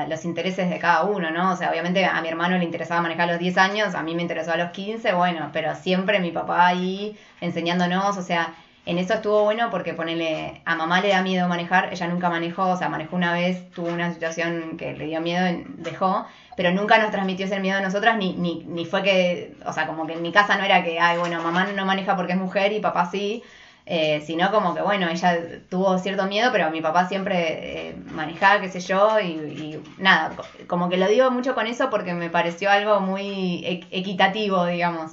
[0.08, 1.52] los intereses de cada uno, ¿no?
[1.52, 4.14] O sea, obviamente a mi hermano le interesaba manejar a los 10 años, a mí
[4.14, 8.54] me interesó a los 15, bueno, pero siempre mi papá ahí enseñándonos, o sea,
[8.86, 12.70] en eso estuvo bueno porque ponele, a mamá le da miedo manejar, ella nunca manejó,
[12.70, 15.44] o sea, manejó una vez, tuvo una situación que le dio miedo,
[15.76, 16.26] dejó,
[16.56, 19.86] pero nunca nos transmitió ese miedo a nosotras, ni, ni, ni fue que, o sea,
[19.86, 22.38] como que en mi casa no era que, ay, bueno, mamá no maneja porque es
[22.38, 23.42] mujer y papá sí,
[23.84, 25.36] eh, sino como que bueno, ella
[25.68, 30.36] tuvo cierto miedo, pero mi papá siempre eh, manejaba, qué sé yo, y, nada,
[30.68, 35.12] como que lo digo mucho con eso porque me pareció algo muy equitativo, digamos.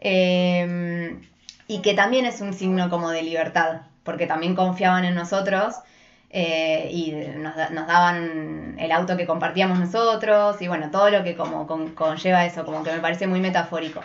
[0.00, 1.20] Em,
[1.68, 5.74] y que también es un signo como de libertad, porque también confiaban en nosotros
[6.30, 11.36] eh, y nos, nos, daban el auto que compartíamos nosotros y bueno, todo lo que
[11.36, 14.00] como conlleva eso, como que me parece muy metafórico.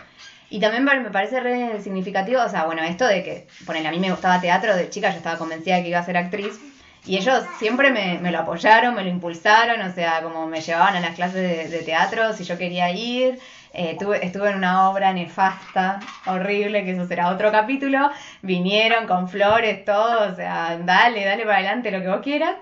[0.48, 3.98] Y también me parece re significativo, o sea, bueno, esto de que, ponele, a mí
[3.98, 6.60] me gustaba teatro, de chica yo estaba convencida de que iba a ser actriz,
[7.06, 11.00] y ellos siempre me, lo apoyaron, me lo impulsaron, o sea, como me llevaban a
[11.00, 13.38] las clases de, teatro si yo quería ir.
[13.72, 18.10] Eh, estuve en una obra nefasta, horrible, que eso será otro capítulo.
[18.42, 22.56] Vinieron con flores, todo, o sea, dale, dale para adelante lo que vos quieras.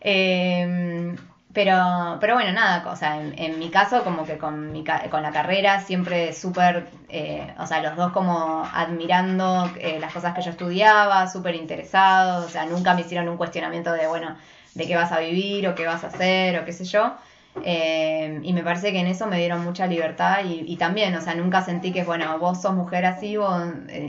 [0.00, 1.14] Eh,
[1.54, 5.30] pero, pero bueno, nada, o sea, en, mi caso como que con, mi, con la
[5.30, 10.50] carrera siempre súper, eh, o sea, los dos como admirando eh, las cosas que yo
[10.50, 14.36] estudiaba, súper interesados, o sea, nunca me hicieron un cuestionamiento de, bueno,
[14.74, 17.14] de qué vas a vivir o qué vas a hacer o qué sé yo.
[17.62, 21.20] Eh, y me parece que en eso me dieron mucha libertad y, y, también, o
[21.20, 23.48] sea, nunca sentí que, bueno, vos sos mujer así o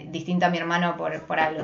[0.08, 1.64] distinta a mi hermano por, por algo.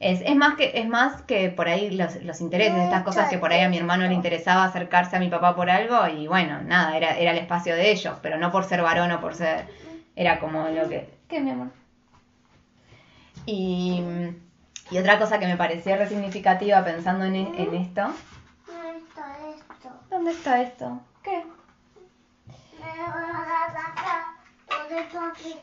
[0.00, 3.36] Es, es, más que, es más que por ahí los, los intereses, estas cosas que
[3.36, 6.62] por ahí a mi hermano le interesaba acercarse a mi papá por algo y bueno,
[6.62, 9.68] nada, era, era el espacio de ellos, pero no por ser varón o por ser,
[10.16, 11.06] era como lo que...
[11.28, 11.68] ¿Qué, mi amor?
[13.44, 14.02] Y,
[14.90, 18.10] y otra cosa que me parecía re significativa pensando en, en esto...
[18.66, 19.90] ¿Dónde está esto?
[20.08, 21.00] ¿Dónde está esto?
[21.22, 21.42] ¿Qué?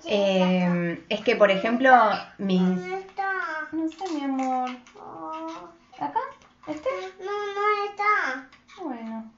[0.05, 1.91] Eh, es que, por ejemplo,
[2.37, 2.61] mis...
[3.71, 4.69] No sé, mi amor.
[5.99, 6.19] ¿Acá?
[6.67, 6.89] ¿Este?
[7.19, 8.47] No, no está.
[8.81, 9.31] Bueno.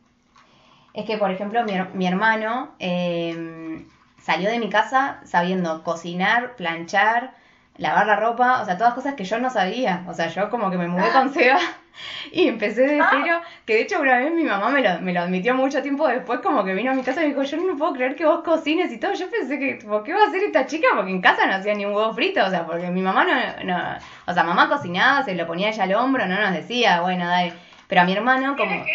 [0.93, 3.85] Es que, por ejemplo, mi, mi hermano eh,
[4.21, 7.33] salió de mi casa sabiendo cocinar, planchar,
[7.77, 10.05] lavar la ropa, o sea, todas cosas que yo no sabía.
[10.07, 11.59] O sea, yo como que me mudé con Seba
[12.31, 15.21] y empecé de cero, que de hecho una vez mi mamá me lo, me lo
[15.21, 17.77] admitió mucho tiempo después, como que vino a mi casa y me dijo, yo no
[17.77, 19.13] puedo creer que vos cocines y todo.
[19.13, 20.87] Yo pensé que, ¿por qué va a hacer esta chica?
[20.95, 23.63] Porque en casa no hacía ni un huevo frito, o sea, porque mi mamá no,
[23.63, 27.27] no o sea, mamá cocinaba, se lo ponía ella al hombro, no nos decía, bueno,
[27.27, 27.53] dale.
[27.87, 28.85] Pero a mi hermano como...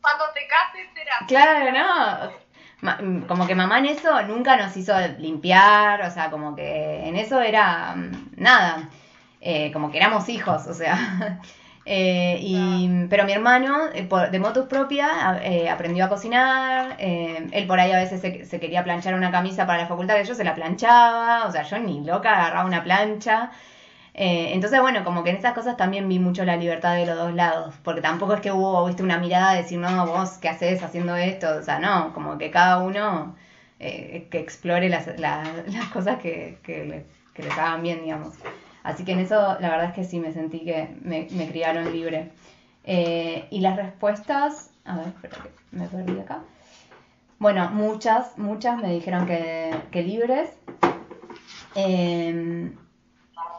[0.00, 1.12] Cuando te cases será.
[1.28, 2.42] Claro, no.
[2.82, 7.16] Mm, como que mamá en eso nunca nos hizo limpiar, o sea, como que en
[7.16, 8.88] eso era mm, nada,
[9.40, 11.38] eh, como que éramos hijos, o sea.
[11.84, 15.30] Eh, y, pero mi hermano, eh, de motus propia,
[15.70, 16.96] aprendió a cocinar.
[16.98, 20.34] él por ahí a veces se, se, quería planchar una camisa para la facultad, yo
[20.34, 21.46] se la planchaba.
[21.46, 23.50] O sea, yo ni loca agarraba una plancha.
[24.14, 27.16] Eh, entonces, bueno, como que en esas cosas también vi mucho la libertad de los
[27.16, 30.48] dos lados, porque tampoco es que hubo, viste, una mirada de decir, no, vos, ¿qué
[30.50, 31.56] haces haciendo esto?
[31.58, 33.36] O sea, no, como que cada uno
[33.80, 38.34] eh, que explore las, las cosas que, que, le, que hagan bien, digamos.
[38.82, 42.32] Así que en eso, la verdad es que sí, me sentí que me, criaron libre.
[42.84, 46.40] Eh, y las respuestas, a ver, espera que me perdí acá.
[47.38, 50.50] Bueno, muchas, muchas me dijeron que, que libres.
[51.74, 52.72] Eh,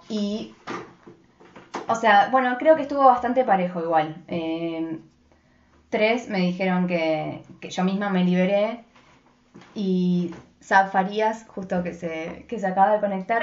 [0.10, 0.56] y,
[1.88, 4.24] o sea, bueno, creo que estuvo bastante parejo igual.
[4.28, 5.00] Eh,
[5.90, 8.84] tres me dijeron que, que yo misma me liberé
[9.76, 13.42] y Sab Farías, justo que se, que se acaba de conectar.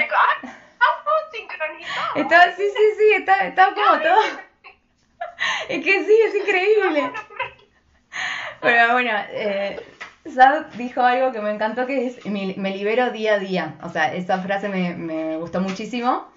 [1.33, 2.17] ¡Estamos sincronizados!
[2.17, 4.21] Estaba, sí, sí, sí, está, está como todo.
[5.69, 7.11] Es que sí, es increíble.
[8.61, 9.81] Pero bueno, eh,
[10.35, 13.75] Sab dijo algo que me encantó que es me, me libero día a día.
[13.83, 16.29] O sea, esa frase me, me gustó muchísimo.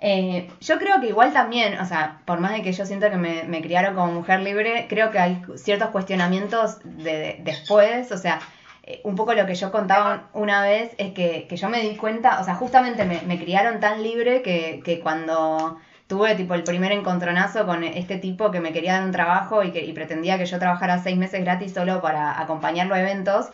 [0.00, 3.16] Eh, yo creo que igual también, o sea, por más de que yo siento que
[3.16, 8.18] me, me criaron como mujer libre, creo que hay ciertos cuestionamientos de, de- después, o
[8.18, 8.40] sea,
[8.86, 11.96] eh, un poco lo que yo contaba una vez es que, que yo me di
[11.96, 16.64] cuenta, o sea, justamente me, me criaron tan libre que, que cuando tuve tipo el
[16.64, 20.38] primer encontronazo con este tipo que me quería dar un trabajo y que y pretendía
[20.38, 23.46] que yo trabajara seis meses gratis solo para acompañarlo a eventos,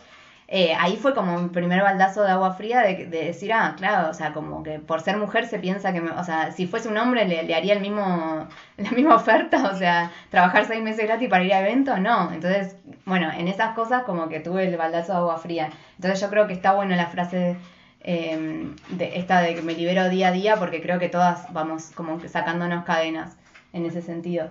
[0.53, 4.09] eh, ahí fue como mi primer baldazo de agua fría de, de decir, ah, claro,
[4.09, 6.89] o sea, como que por ser mujer se piensa que, me- o sea, si fuese
[6.89, 8.47] un hombre le, haría el mismo,
[8.77, 12.31] la misma oferta, o sea, trabajar seis meses gratis para ir a eventos, no.
[12.33, 12.75] Entonces,
[13.05, 15.69] bueno, en esas cosas como que tuve el baldazo de agua fría.
[15.95, 17.55] Entonces yo creo que está buena la frase
[18.03, 21.91] eh, de esta de que me libero día a día porque creo que todas vamos
[21.95, 23.37] como sacándonos cadenas
[23.73, 24.49] en ese sentido.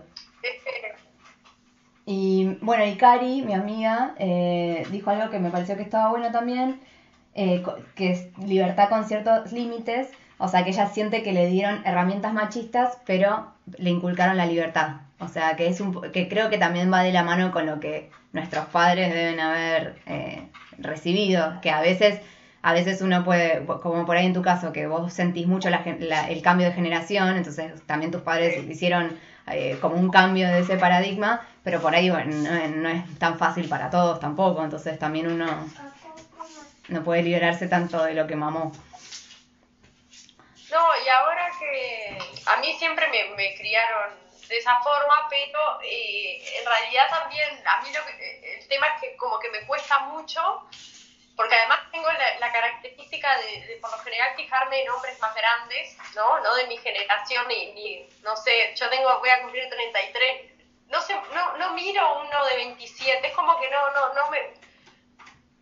[2.12, 6.32] Y bueno, y Cari, mi amiga, eh, dijo algo que me pareció que estaba bueno
[6.32, 6.80] también,
[7.36, 7.62] eh,
[7.94, 12.32] que es libertad con ciertos límites, o sea, que ella siente que le dieron herramientas
[12.32, 15.02] machistas, pero le inculcaron la libertad.
[15.20, 17.78] O sea, que es un, que creo que también va de la mano con lo
[17.78, 20.48] que nuestros padres deben haber eh,
[20.78, 22.18] recibido, que a veces,
[22.62, 25.82] a veces uno puede, como por ahí en tu caso, que vos sentís mucho la
[26.00, 29.18] la- el cambio de generación, entonces también tus padres hicieron
[29.50, 33.38] eh, como un cambio de ese paradigma, pero por ahí bueno, no, no es tan
[33.38, 35.46] fácil para todos tampoco, entonces también uno
[36.88, 38.72] no puede liberarse tanto de lo que mamó.
[40.70, 44.14] No, y ahora que a mí siempre me, me criaron
[44.48, 49.00] de esa forma, pero eh, en realidad también a mí lo que, el tema es
[49.00, 50.40] que como que me cuesta mucho,
[51.40, 52.06] porque además tengo
[52.38, 56.38] la, característica de, por lo general fijarme en hombres más grandes, ¿no?
[56.40, 60.52] No de mi generación, ni, ni no sé, yo tengo, voy a cumplir 33,
[60.88, 64.52] no sé, no, no miro uno de 27, es como que no, no, no me,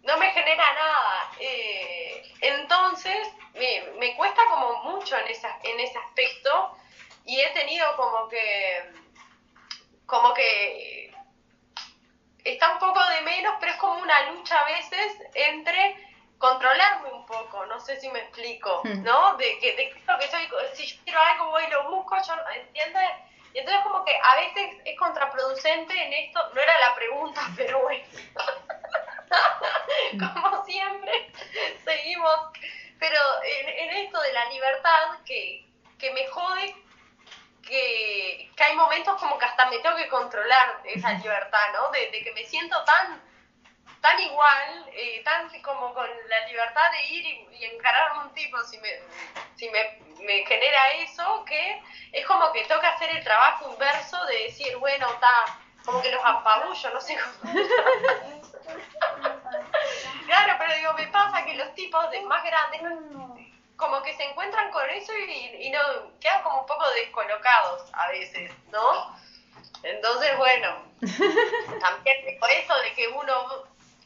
[0.02, 1.30] no me genera nada.
[1.38, 6.76] Eh, entonces, me, me cuesta como mucho en, esa, en ese aspecto
[7.24, 8.82] y he tenido como que,
[10.06, 11.07] como que
[12.52, 17.26] está un poco de menos, pero es como una lucha a veces entre controlarme un
[17.26, 19.02] poco, no sé si me explico, Hmm.
[19.02, 19.36] ¿no?
[19.36, 22.34] De que, de esto que soy, si yo quiero algo voy y lo busco, yo,
[22.54, 23.10] ¿entiendes?
[23.54, 27.80] Y entonces como que a veces es contraproducente en esto, no era la pregunta, pero
[27.82, 28.04] bueno.
[30.32, 31.32] como siempre,
[31.84, 32.36] seguimos.
[33.00, 35.64] Pero en, en esto de la libertad, que,
[35.98, 36.74] que me jode
[37.68, 41.90] que, que hay momentos como que hasta me tengo que controlar esa libertad, ¿no?
[41.90, 43.22] De, de que me siento tan
[44.00, 48.32] tan igual, eh, tan como con la libertad de ir y, y encarar a un
[48.32, 48.90] tipo si me,
[49.56, 54.44] si me, me genera eso, que es como que que hacer el trabajo inverso de
[54.44, 57.52] decir, bueno, está, como que los apabullo, no sé cómo.
[60.26, 62.82] Claro, pero digo, me pasa que los tipos de más grandes
[63.78, 65.78] como que se encuentran con eso y, y no
[66.20, 69.16] quedan como un poco descolocados a veces, ¿no?
[69.84, 73.32] Entonces, bueno, también por eso de que uno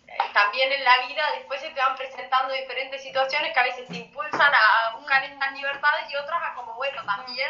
[0.07, 3.89] eh, también en la vida después se te van presentando diferentes situaciones que a veces
[3.89, 7.49] te impulsan a buscar estas libertades y otras a como, bueno, también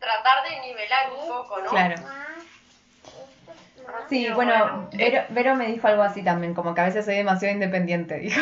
[0.00, 1.68] tratar de nivelar un poco, ¿no?
[1.68, 1.96] Claro.
[4.08, 7.04] Sí, Pero bueno, bueno, Vero, Vero me dijo algo así también, como que a veces
[7.04, 8.40] soy demasiado independiente, dijo.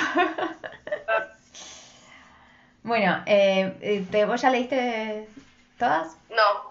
[2.87, 5.29] Bueno, eh, eh, ¿te- ¿vos ya leíste
[5.77, 6.17] todas?
[6.31, 6.71] No,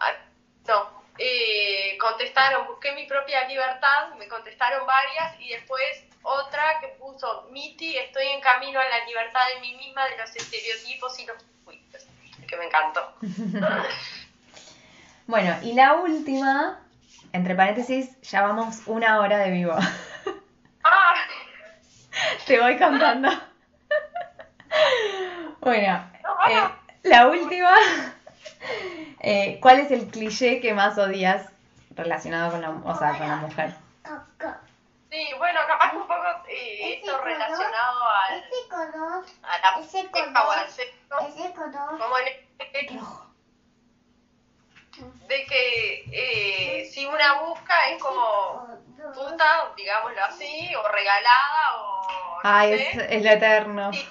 [0.66, 1.06] no.
[1.18, 7.98] Eh, contestaron, busqué mi propia libertad, me contestaron varias y después otra que puso, Miti,
[7.98, 12.06] estoy en camino a la libertad de mí misma, de los estereotipos y los juicios,
[12.48, 13.14] que me encantó.
[15.28, 16.80] Bueno, y la última,
[17.34, 19.76] entre paréntesis, ya vamos una hora de vivo.
[20.84, 21.16] Ah,
[22.46, 23.30] Te voy contando.
[25.66, 26.00] Bueno,
[26.48, 26.70] eh,
[27.04, 27.76] la última.
[29.20, 31.50] Eh, ¿Cuál es el cliché que más odias
[31.96, 33.74] relacionado con la, o sea, con la mujer?
[35.10, 40.46] sí, bueno, capaz un poco eh, esto relacionado al, Ese color, a la Ese pareja
[40.46, 40.70] o al color.
[40.70, 42.28] sexo, ese color, como en
[42.60, 43.00] este
[45.28, 48.68] de que eh, si una busca es como
[49.14, 52.02] puta, digámoslo así, o regalada, o
[52.36, 52.90] no Ay, sé.
[52.92, 53.92] es, es lo eterno.
[53.92, 54.08] Sí,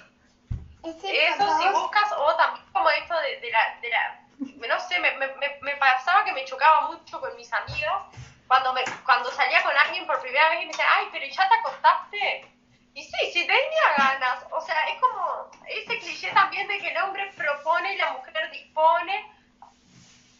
[0.84, 4.20] Eso si buscas, o también como esto de, de la, de la,
[4.68, 8.02] no sé, me, me, me- me pasaba que me chocaba mucho con mis amigas
[8.46, 11.48] cuando, me, cuando salía con alguien por primera vez y me decía, ay, pero ¿ya
[11.48, 12.50] te acostaste?
[12.94, 14.44] Y sí, sí tenía ganas.
[14.52, 18.50] O sea, es como ese cliché también de que el hombre propone y la mujer
[18.50, 19.26] dispone.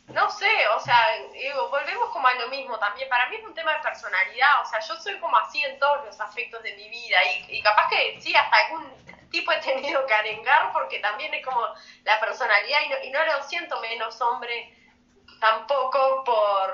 [0.09, 0.99] No sé, o sea,
[1.33, 3.09] digo, volvemos como a lo mismo también.
[3.09, 4.61] Para mí es un tema de personalidad.
[4.61, 7.19] O sea, yo soy como así en todos los aspectos de mi vida.
[7.25, 8.85] Y, y capaz que sí, hasta algún
[9.35, 11.61] tipo he tenido que arengar porque también es como
[12.05, 14.71] la personalidad y no, y no lo siento menos hombre
[15.41, 16.71] tampoco por,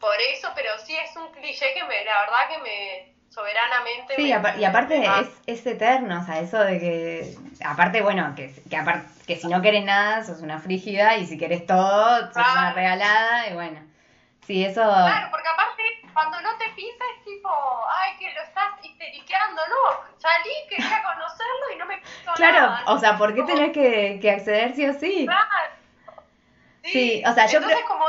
[0.00, 4.14] por eso, pero sí es un cliché que me, la verdad que me soberanamente...
[4.16, 7.34] Sí, me- y apa- y aparte me- es, es eterno, o sea, eso de que,
[7.64, 11.36] aparte, bueno, que, que, aparte, que si no querés nada, sos una frígida, y si
[11.36, 12.42] querés todo, sos una
[12.72, 12.74] Claro.
[12.76, 13.84] regalada, y bueno,
[14.46, 15.82] sí, eso, Claro, porque aparte
[16.14, 21.74] cuando no te pinta es tipo, ay, que lo estás histeriqueando, no, salí, quería conocerlo
[21.74, 22.82] y no me pintó claro, nada.
[22.86, 25.26] o sea, ¿por qué Como- tenés que, que acceder sí o sí?
[25.26, 25.44] Claro.
[26.84, 28.04] Sí, o sea, yo Entonces, creo- como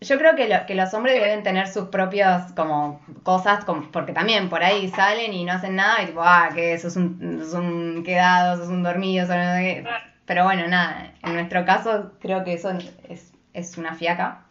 [0.00, 4.12] Yo creo que, lo- que los hombres deben tener sus propias como cosas, como- porque
[4.12, 7.54] también por ahí salen y no hacen nada y tipo, ah, que sos un, sos
[7.54, 9.82] un quedado, sos un dormido, sos no sé qué.
[9.82, 10.04] Claro.
[10.24, 12.70] Pero bueno, nada, en nuestro caso creo que eso
[13.08, 14.44] es, es una fiaca.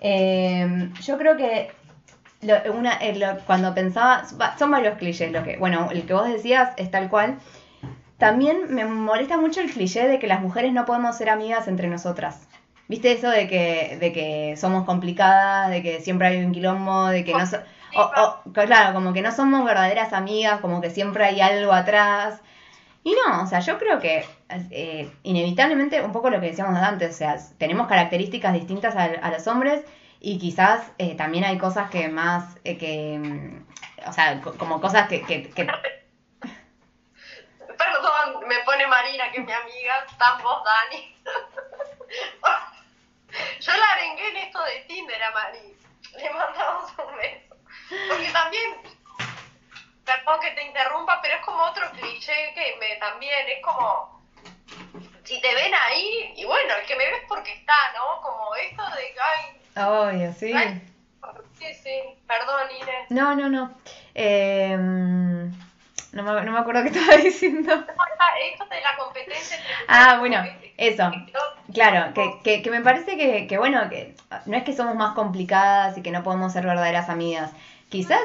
[0.00, 1.72] Eh, yo creo que
[2.42, 4.24] lo- una, eh, lo- cuando pensaba,
[4.58, 7.38] son varios clichés, lo que, bueno, el que vos decías es tal cual.
[8.18, 11.88] También me molesta mucho el cliché de que las mujeres no podemos ser amigas entre
[11.88, 12.48] nosotras.
[12.88, 17.22] ¿Viste eso de que, de que somos complicadas, de que siempre hay un quilombo, de
[17.24, 17.58] que no so-
[18.46, 22.40] o- claro, como que no somos verdaderas amigas, como que siempre hay algo atrás.
[23.04, 24.24] Y no, o sea, yo creo que
[24.70, 29.30] eh, inevitablemente, un poco lo que decíamos antes, o sea, tenemos características distintas a, a
[29.30, 29.82] los hombres
[30.20, 34.80] y quizás eh, también hay cosas que más, eh, que, mm, o sea, co- como
[34.80, 35.66] cosas que, que, que-
[37.78, 40.06] Perdón, me pone Marina, que es mi amiga,
[40.42, 41.14] vos, Dani.
[43.60, 45.76] Yo la arengué en esto de Tinder a Mari.
[46.16, 47.54] Le mandamos un beso.
[48.08, 48.74] Porque también,
[50.04, 54.20] perdón que te interrumpa, pero es como otro cliché que me también, es como,
[55.24, 58.20] si te ven ahí, y bueno, el que me ve es porque está, ¿no?
[58.22, 60.52] Como esto de ay, Obvio, sí.
[60.54, 60.80] ay,
[61.58, 61.90] sí, sí,
[62.26, 63.06] perdón, Inés.
[63.10, 63.70] No, no, no.
[64.14, 64.76] Eh,
[66.12, 67.74] no, me, no me acuerdo qué estaba diciendo.
[67.74, 70.42] No, está- Esto de la competencia entre Ah, bueno,
[70.76, 71.10] eso.
[71.72, 74.14] Claro, que, que, que me parece que, que, bueno, que
[74.46, 77.52] no es que somos más complicadas y que no podemos ser verdaderas amigas.
[77.90, 78.20] Quizás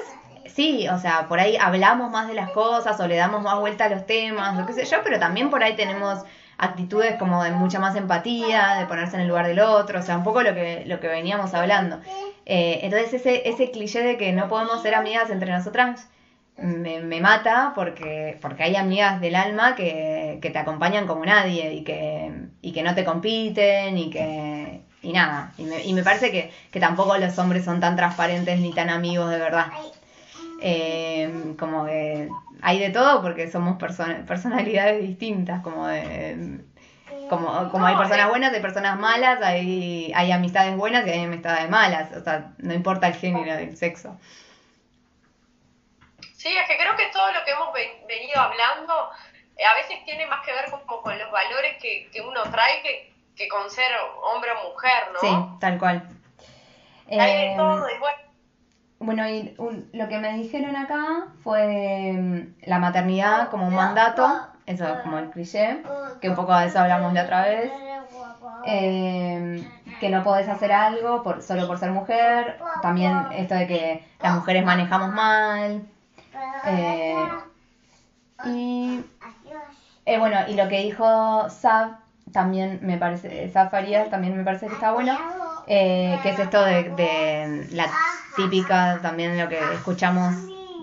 [0.45, 3.86] sí, o sea, por ahí hablamos más de las cosas o le damos más vuelta
[3.86, 6.20] a los temas, lo que sé yo, pero también por ahí tenemos
[6.58, 10.18] actitudes como de mucha más empatía, de ponerse en el lugar del otro, o sea,
[10.18, 11.99] un poco lo que, lo que veníamos hablando.
[12.45, 16.08] Eh, entonces ese, ese cliché de que no podemos ser amigas entre nosotras
[16.58, 21.74] me, me mata porque, porque hay amigas del alma que, que te acompañan como nadie
[21.74, 22.32] y que,
[22.62, 25.51] y que no te compiten y que y nada.
[25.58, 28.89] Y me, y me parece que, que tampoco los hombres son tan transparentes ni tan
[28.89, 29.68] amigos de verdad.
[30.62, 32.30] Eh, como que
[32.64, 36.59] hay de todo porque somos perso- personalidades distintas, como de...
[37.30, 38.30] Como, como hay personas eh.
[38.30, 42.11] buenas, hay personas malas, hay, hay amistades buenas y hay amistades malas.
[42.16, 44.18] O sea, no importa el género del sexo.
[46.36, 49.09] Sí, es que creo que todo lo que hemos ven- venido hablando
[49.57, 52.82] eh, a veces tiene más que ver como con los valores que, que uno trae
[52.82, 53.91] que, que con ser
[54.22, 55.20] hombre o mujer, ¿no?
[55.20, 56.07] Sí, tal cual.
[57.09, 58.18] Hay de Eh, todo, y bueno,
[59.06, 64.47] Bueno, y un- lo que me dijeron acá fue mm, la maternidad como un mandato,
[64.66, 65.78] eso es como el cliché,
[66.22, 67.72] que un poco de eso hablamos la otra vez,
[68.64, 69.66] eh,
[69.99, 74.34] que no podés hacer algo por, solo por ser mujer, también esto de que las
[74.36, 75.84] mujeres manejamos mal,
[76.63, 77.38] eh,
[78.43, 79.05] y
[80.05, 81.97] eh, bueno, y lo que dijo Sab
[82.32, 85.17] también me parece, Sab Farías también me parece que está bueno,
[85.67, 87.89] eh, que es esto de, de la
[88.35, 90.35] típica, también lo que escuchamos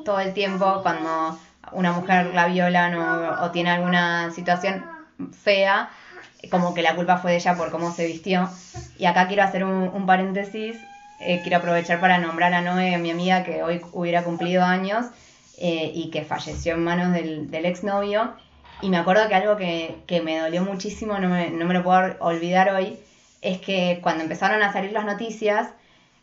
[0.05, 1.39] todo el tiempo cuando
[1.73, 4.85] una mujer la violan o, tiene alguna situación
[5.33, 5.91] fea,
[6.51, 8.49] como que la culpa fue de ella por cómo se vistió.
[8.99, 10.77] Y acá quiero hacer un, un paréntesis,
[11.21, 15.07] eh, quiero aprovechar para nombrar a Noé, mi amiga que hoy hubiera cumplido años
[15.59, 18.33] eh, y que falleció en manos del, del exnovio.
[18.83, 21.83] Y me acuerdo que algo que, que me dolió muchísimo, no me, no me lo
[21.83, 22.99] puedo olvidar hoy,
[23.43, 25.69] es que cuando empezaron a salir las noticias,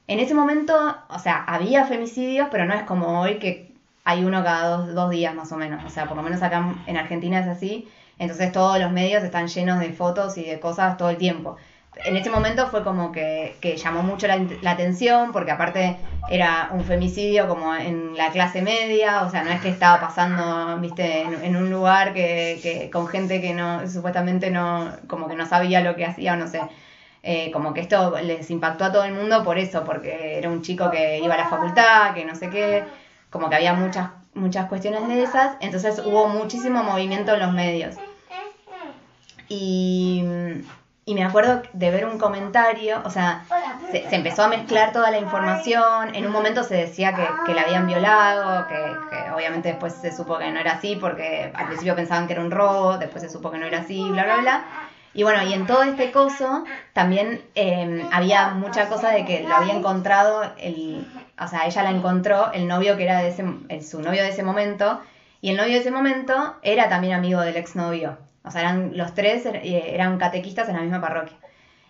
[0.08, 0.74] en ese momento,
[1.10, 3.72] o sea, había femicidios, pero no es como hoy que
[4.06, 5.84] hay uno cada dos, dos días más o menos.
[5.84, 7.90] O sea, por lo menos acá en Argentina es así.
[8.20, 11.58] Entonces todos los medios están llenos de fotos y de cosas todo el tiempo.
[12.06, 15.98] En ese momento fue como que, llamó mucho la, la atención porque aparte
[16.30, 20.78] era un femicidio como en la clase media, o sea, no es que estaba pasando,
[20.80, 25.36] viste, en, en un lugar que, que con gente que no, supuestamente no, como que
[25.36, 26.62] no sabía lo que hacía o no sé.
[27.24, 30.62] Eh, como que esto les impactó a todo el mundo por eso, porque era un
[30.62, 32.88] chico que iba a la facultad, que no sé qué,
[33.30, 37.96] como que había muchas, muchas cuestiones de esas, entonces hubo muchísimo movimiento en los medios.
[39.50, 40.24] Y,
[41.06, 43.48] y me acuerdo de ver un comentario, o sea,
[43.90, 47.62] se, empezó a mezclar toda la información, en un momento se decía que, que la
[47.62, 51.96] habían violado, que, que obviamente después se supo que no era así, porque al principio
[51.96, 54.66] pensaban que era un robo, después se supo que no era así, bla, bla, bla.
[55.14, 56.64] Y bueno, y en todo este coso
[56.94, 61.08] también eh, había mucha cosa de que lo había encontrado, el,
[61.40, 64.44] o sea, ella la encontró, el novio que era de ese, su novio de ese
[64.44, 65.02] momento,
[65.42, 68.18] y el novio de ese momento era también amigo del exnovio.
[68.44, 71.38] O sea, eran los tres er- eh, eran catequistas en la misma parroquia.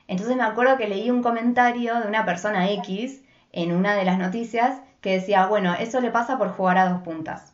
[0.07, 3.21] Entonces me acuerdo que leí un comentario de una persona X
[3.51, 7.01] en una de las noticias que decía, bueno, eso le pasa por jugar a dos
[7.01, 7.53] puntas.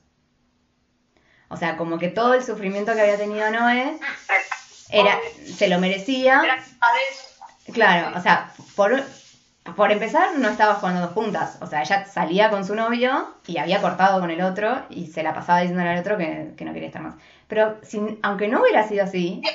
[1.50, 3.98] O sea, como que todo el sufrimiento que había tenido Noé
[4.94, 6.50] era, se lo merecía.
[7.74, 9.04] Claro, o sea, por,
[9.76, 11.58] por empezar no estaba jugando dos puntas.
[11.62, 15.24] O sea, ella salía con su novio y había cortado con el otro y se
[15.24, 17.16] la pasaba diciéndole al otro que, que no quería estar más.
[17.48, 19.46] Pero sin, aunque no hubiera sido así,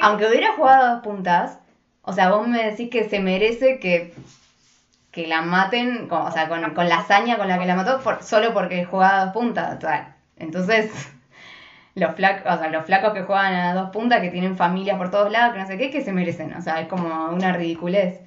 [0.00, 1.58] aunque hubiera jugado a dos puntas,
[2.02, 4.10] o sea, vos me decís que se merece que,
[5.10, 7.98] que la maten, con- o sea, con, con la hazaña con la que la mató,
[7.98, 9.76] por- solo porque jugaba a dos puntas.
[9.76, 10.88] O sea, entonces,
[11.94, 15.10] los flacos, o sea, los flacos que juegan a dos puntas, que tienen familias por
[15.10, 16.54] todos lados, que no sé qué, que se merecen.
[16.54, 18.20] O sea, es como una ridiculez.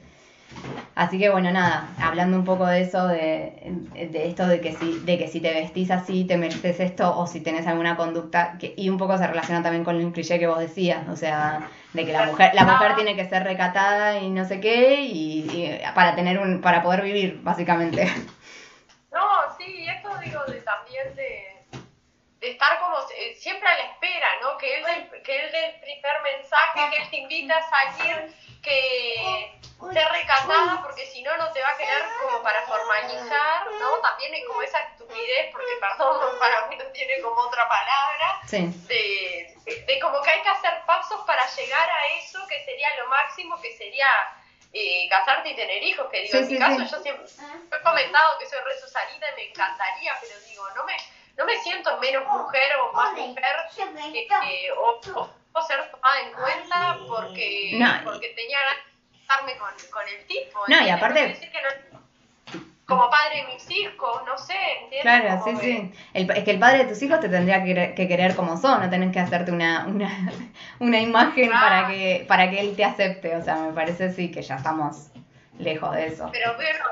[0.95, 4.99] Así que bueno, nada, hablando un poco de eso, de, de esto de que, si,
[4.99, 8.73] de que si te vestís así te mereces esto o si tenés alguna conducta, que,
[8.75, 12.05] y un poco se relaciona también con el cliché que vos decías, o sea, de
[12.05, 15.79] que la mujer, la mujer tiene que ser recatada y no sé qué, y, y
[15.93, 18.07] para tener un, para poder vivir, básicamente.
[19.11, 19.21] No,
[19.57, 21.57] sí, esto digo de también de,
[22.47, 24.57] de estar como eh, siempre a la espera, ¿no?
[24.57, 28.33] Que él, dé- que él dé el primer mensaje, que él te invita a salir,
[28.63, 29.51] que
[29.93, 33.99] ser recatada, porque si no, no te va a querer como para formalizar, ¿no?
[33.99, 38.65] También es como esa estupidez, porque perdón, para mí no tiene como otra palabra, Sí,
[38.87, 39.53] de,
[39.85, 43.59] de como que hay que hacer pasos para llegar a eso que sería lo máximo,
[43.61, 44.09] que sería
[44.71, 47.81] eh, casarte y tener hijos, que digo, Sí, en sí, mi caso yo siempre he
[47.83, 50.95] comentado que soy re Susanita y me encantaría, pero digo, no me,
[51.37, 56.19] no me siento menos mujer o más mujer que, que- o, o- o ser tomada
[56.21, 60.59] en cuenta porque, No, porque tenía ganas de casarme con, con el tipo.
[60.67, 61.97] No, y aparte- quiere decir que no-
[62.87, 64.53] como padre de mis hijos, no sé,
[64.83, 65.01] ¿entiendes?
[65.01, 65.91] claro, Como sí, que- sí.
[66.13, 68.55] El- es que el padre de tus hijos te tendría que querer, que querer como
[68.55, 70.07] son, no tenés que hacerte una, una,
[70.79, 71.65] una imagen Claro.
[71.67, 75.09] para que, para que él te acepte, o sea, me parece sí que ya estamos
[75.59, 76.29] lejos de eso.
[76.31, 76.85] Pero bueno,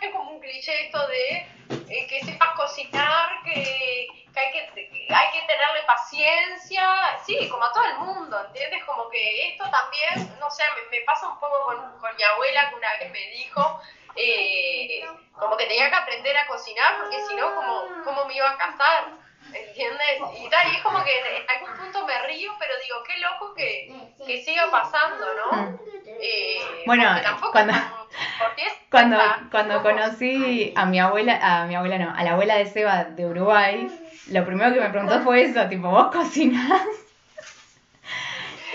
[0.00, 1.46] es como un cliché esto de
[1.88, 7.72] eh, que sepas cocinar, que, que hay que, hay que tenerle paciencia, sí, como a
[7.72, 8.84] todo el mundo, ¿entiendes?
[8.84, 12.74] Como que esto también, no sé, me, pasa un poco con, con mi abuela que
[12.76, 13.80] una vez me dijo
[14.16, 15.04] eh,
[15.38, 18.58] como que tenía que aprender a cocinar porque si no, ¿cómo, ¿cómo me iba a
[18.58, 19.21] casar?
[19.54, 20.18] ¿Entiendes?
[20.38, 23.54] Y tal, y es como que en, algún punto me río, pero digo, qué loco
[23.54, 23.92] que,
[24.26, 25.78] que siga pasando, ¿no?
[26.06, 27.10] Eh, Bueno,
[27.52, 27.74] cuando-
[28.90, 29.18] Cuando,
[29.50, 33.24] cuando conocí a mi abuela, a mi abuela no, a la abuela de Seba de
[33.26, 33.88] Uruguay,
[34.30, 36.82] lo primero que me preguntó fue eso, tipo, ¿vos cocinás?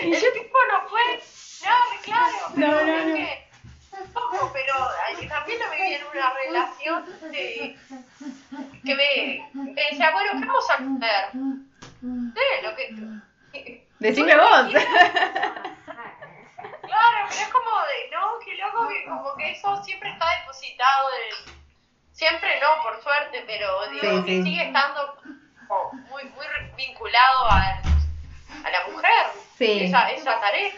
[0.00, 1.00] Y El yo, tipo no fue,
[1.64, 3.47] no, claro, pero No, no, es que,
[4.52, 4.74] pero
[5.28, 7.76] también lo viví en una relación de,
[8.84, 11.30] que me, me decía, bueno, ¿qué vamos a comer?
[12.00, 13.82] Sí, lo que...
[13.98, 14.66] decime vos.
[16.82, 21.08] Claro, pero es como de, no, qué loco que como que eso siempre está depositado
[21.12, 21.58] en...
[22.12, 24.42] Siempre no, por suerte, pero digo Sí, que sí.
[24.42, 25.16] sigue estando
[25.68, 26.46] como muy, muy
[26.76, 27.58] vinculado a,
[28.64, 29.26] a la mujer,
[29.58, 29.80] Sí.
[29.84, 30.70] esa, esa tarea.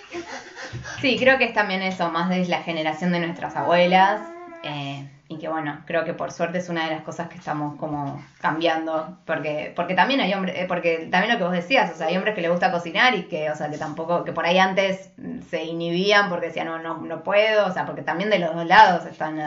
[1.01, 4.23] Sí, creo que es también eso, más de la generación de nuestras abuelas.
[4.63, 7.77] eh, y que bueno, creo que por suerte es una de las cosas que estamos
[7.79, 9.19] como cambiando.
[9.27, 12.17] Porque, porque también hay hombres, eh, porque también lo que vos decías, o sea, hay
[12.17, 15.11] hombres que les gusta cocinar y que, o sea, que tampoco, que por ahí antes
[15.49, 18.67] se inhibían porque decían no, no, no puedo, o sea, porque también de los dos
[18.67, 19.39] lados están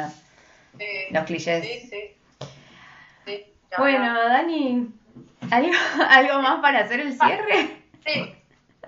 [0.78, 1.64] Sí, los clichés.
[1.64, 1.90] sí,
[3.26, 3.44] sí.
[3.78, 4.88] Bueno, Dani,
[5.52, 5.72] ¿algo,
[6.10, 7.70] ¿algo más para hacer el cierre?
[8.06, 8.43] Sí.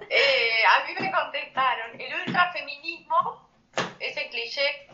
[0.10, 3.50] Eh, a mí me contestaron, el ultrafeminismo,
[4.00, 4.88] ese cliché,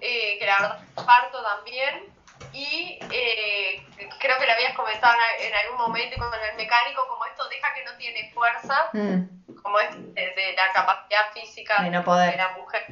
[0.00, 2.12] eh, que la verdad parto también,
[2.52, 3.86] y eh,
[4.18, 7.84] creo que lo habías comentado en, algún momento con el mecánico, como esto deja que
[7.84, 12.32] no tiene fuerza, Mm, como es de, de la capacidad física De no poder.
[12.32, 12.86] de la mujer,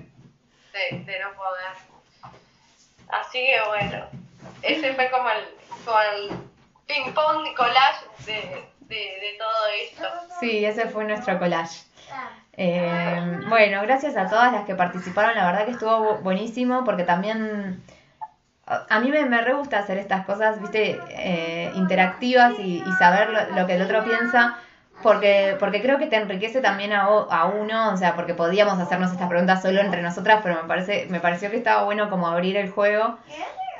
[0.72, 1.72] de, de no poder.
[3.08, 4.06] Así que bueno,
[4.62, 6.30] ese fue como el, como el
[6.86, 10.04] ping-pong collage de, de, de todo esto.
[10.38, 11.82] sí, ese fue nuestro collage.
[12.52, 17.04] Eh, bueno, gracias a todas las que participaron, la verdad que estuvo bu- buenísimo porque
[17.04, 17.80] también
[18.66, 23.30] a mí me, me re gusta hacer estas cosas, viste, eh, interactivas y, y saber
[23.30, 24.56] lo, lo que el otro piensa,
[25.00, 29.10] porque, porque creo que te enriquece también a, a uno, o sea, porque podíamos hacernos
[29.10, 32.56] estas preguntas solo entre nosotras, pero me, parece, me pareció que estaba bueno como abrir
[32.56, 33.18] el juego.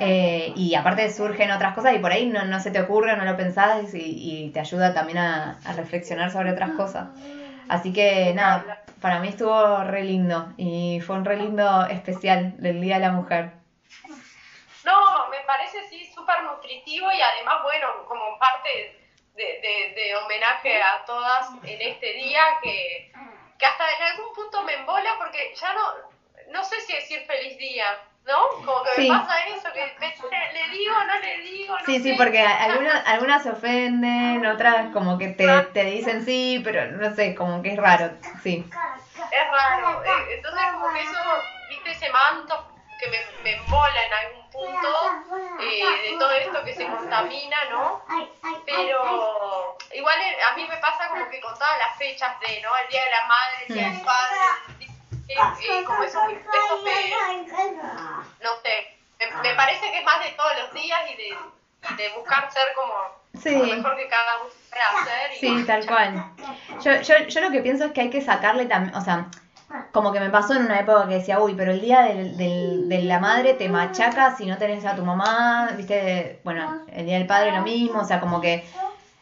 [0.02, 3.24] Eh, y aparte surgen otras cosas y por ahí no, no se te ocurre, no
[3.26, 7.08] lo pensás y, te ayuda también a, reflexionar sobre otras cosas.
[7.68, 12.80] Así que nada, para mí estuvo re lindo y fue un re lindo especial del
[12.80, 13.52] Día de la Mujer.
[14.84, 18.96] No, me parece sí súper nutritivo y además, bueno, como parte
[19.36, 23.12] de, de- de homenaje a todas en este día que,
[23.58, 25.82] que hasta en algún punto me embola porque ya no,
[26.52, 27.84] no sé si decir feliz día,
[28.26, 28.48] ¿no?
[28.64, 29.10] Como que Sí.
[29.10, 33.06] me pasa eso, que me- le digo, no le digo, no Sí, sí, porque algunas,
[33.06, 37.72] algunas se ofenden, otras como que te, te dicen sí, pero no sé, como que
[37.72, 38.10] es raro,
[38.42, 38.64] sí.
[39.30, 41.18] Es raro, eh, entonces como que eso,
[41.68, 42.66] viste, ese manto
[42.98, 44.88] que me, me embola en algún punto
[45.60, 48.02] eh, de todo esto que se contamina, ¿no?
[48.66, 52.70] Pero igual eh, a mí me pasa como que con todas las fechas de, ¿no?
[52.76, 54.89] El Día de la Madre, el Día del Padre,
[55.32, 56.92] eh, como esos, esos de,
[58.42, 58.86] no sé,
[59.18, 62.50] me, me parece que es más de todos los días y de, y de buscar
[62.52, 62.92] ser como
[63.40, 63.56] Sí.
[63.56, 65.32] lo mejor que cada uno puede hacer.
[65.32, 66.24] Y Sí, tal cual.
[66.82, 69.26] Yo, yo, yo lo que pienso es que hay que sacarle también, o sea,
[69.92, 72.88] como que me pasó en una época que decía, uy, pero el día del, del-
[72.88, 77.18] de la madre te machaca si no tenés a tu mamá, viste, bueno, el día
[77.18, 78.64] del padre lo mismo, o sea, como que,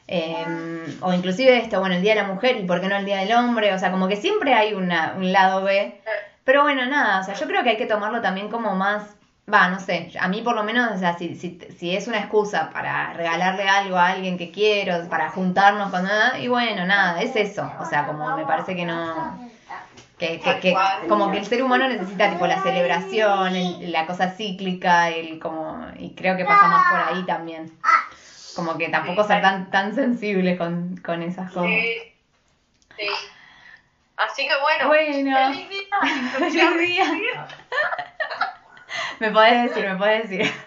[0.09, 3.05] eh, o inclusive esto, bueno, el día de la mujer y por qué no el
[3.05, 6.01] día del hombre, o sea, como que siempre hay una, un lado B,
[6.45, 9.03] pero bueno, nada, o sea, yo creo que hay que tomarlo también como más,
[9.53, 12.19] va, no sé, a mí por lo menos, o sea, si, si, si es una
[12.19, 17.21] excusa para regalarle algo a alguien que quiero, para juntarnos con nada, y bueno, nada,
[17.21, 19.39] es eso, o sea, como me parece que no,
[20.19, 20.73] que, que, que
[21.09, 25.81] como que el ser humano necesita tipo la celebración, el- la cosa cíclica, el como,
[25.99, 27.71] y creo que pasa más por ahí también,
[28.59, 31.71] como que tampoco ser tan, tan sensibles con, con esas cosas.
[31.71, 31.97] Sí,
[32.97, 33.07] sí.
[34.17, 35.49] Así que bueno, Bueno.
[35.53, 35.89] feliz día.
[36.39, 37.05] Feliz día.
[39.21, 40.53] Me podés decir, me podés decir.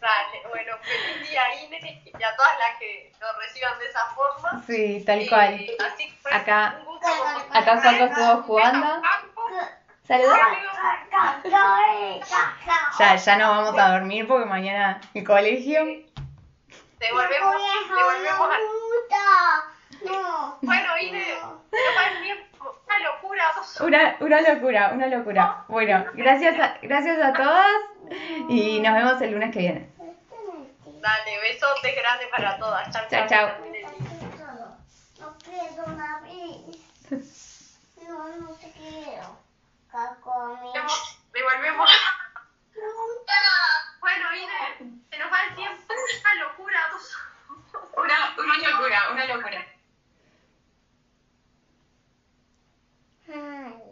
[0.00, 4.62] Dale, bueno, feliz día Ine y a todas las que lo reciban de esa forma.
[4.66, 5.54] Sí, tal Y cual.
[5.92, 7.08] así que fue Acá- un gusto
[7.52, 9.02] acá Juanco estuvo jugando.
[10.06, 10.36] Saludos.
[11.50, 12.56] Ya,
[12.98, 15.84] Ya, ya no vamos a dormir porque mañana el colegio.
[17.04, 17.54] Devolvemos,
[17.88, 18.62] devolvemos al...
[20.04, 20.58] No.
[20.62, 21.60] Bueno, Ine, no
[21.96, 22.80] va el tiempo.
[22.86, 23.44] Una locura.
[23.80, 25.64] Una, una locura, una locura.
[25.68, 27.66] Bueno, gracias a, gracias a todas
[28.48, 29.90] y nos vemos el lunes que viene.
[31.00, 32.90] Dale, besotes grandes para todas.
[32.90, 33.48] Chao, Chao, chao.
[35.20, 37.78] No quiero una vez.
[38.08, 39.38] No, no te quiero.
[39.90, 40.70] Cacomi.
[41.32, 41.90] Devolvemos.
[44.04, 45.82] Bueno, Ine, se nos va el tiempo.
[45.94, 46.90] Una locura.
[47.96, 49.66] Una, una locura, una locura.
[53.26, 53.83] Hmm.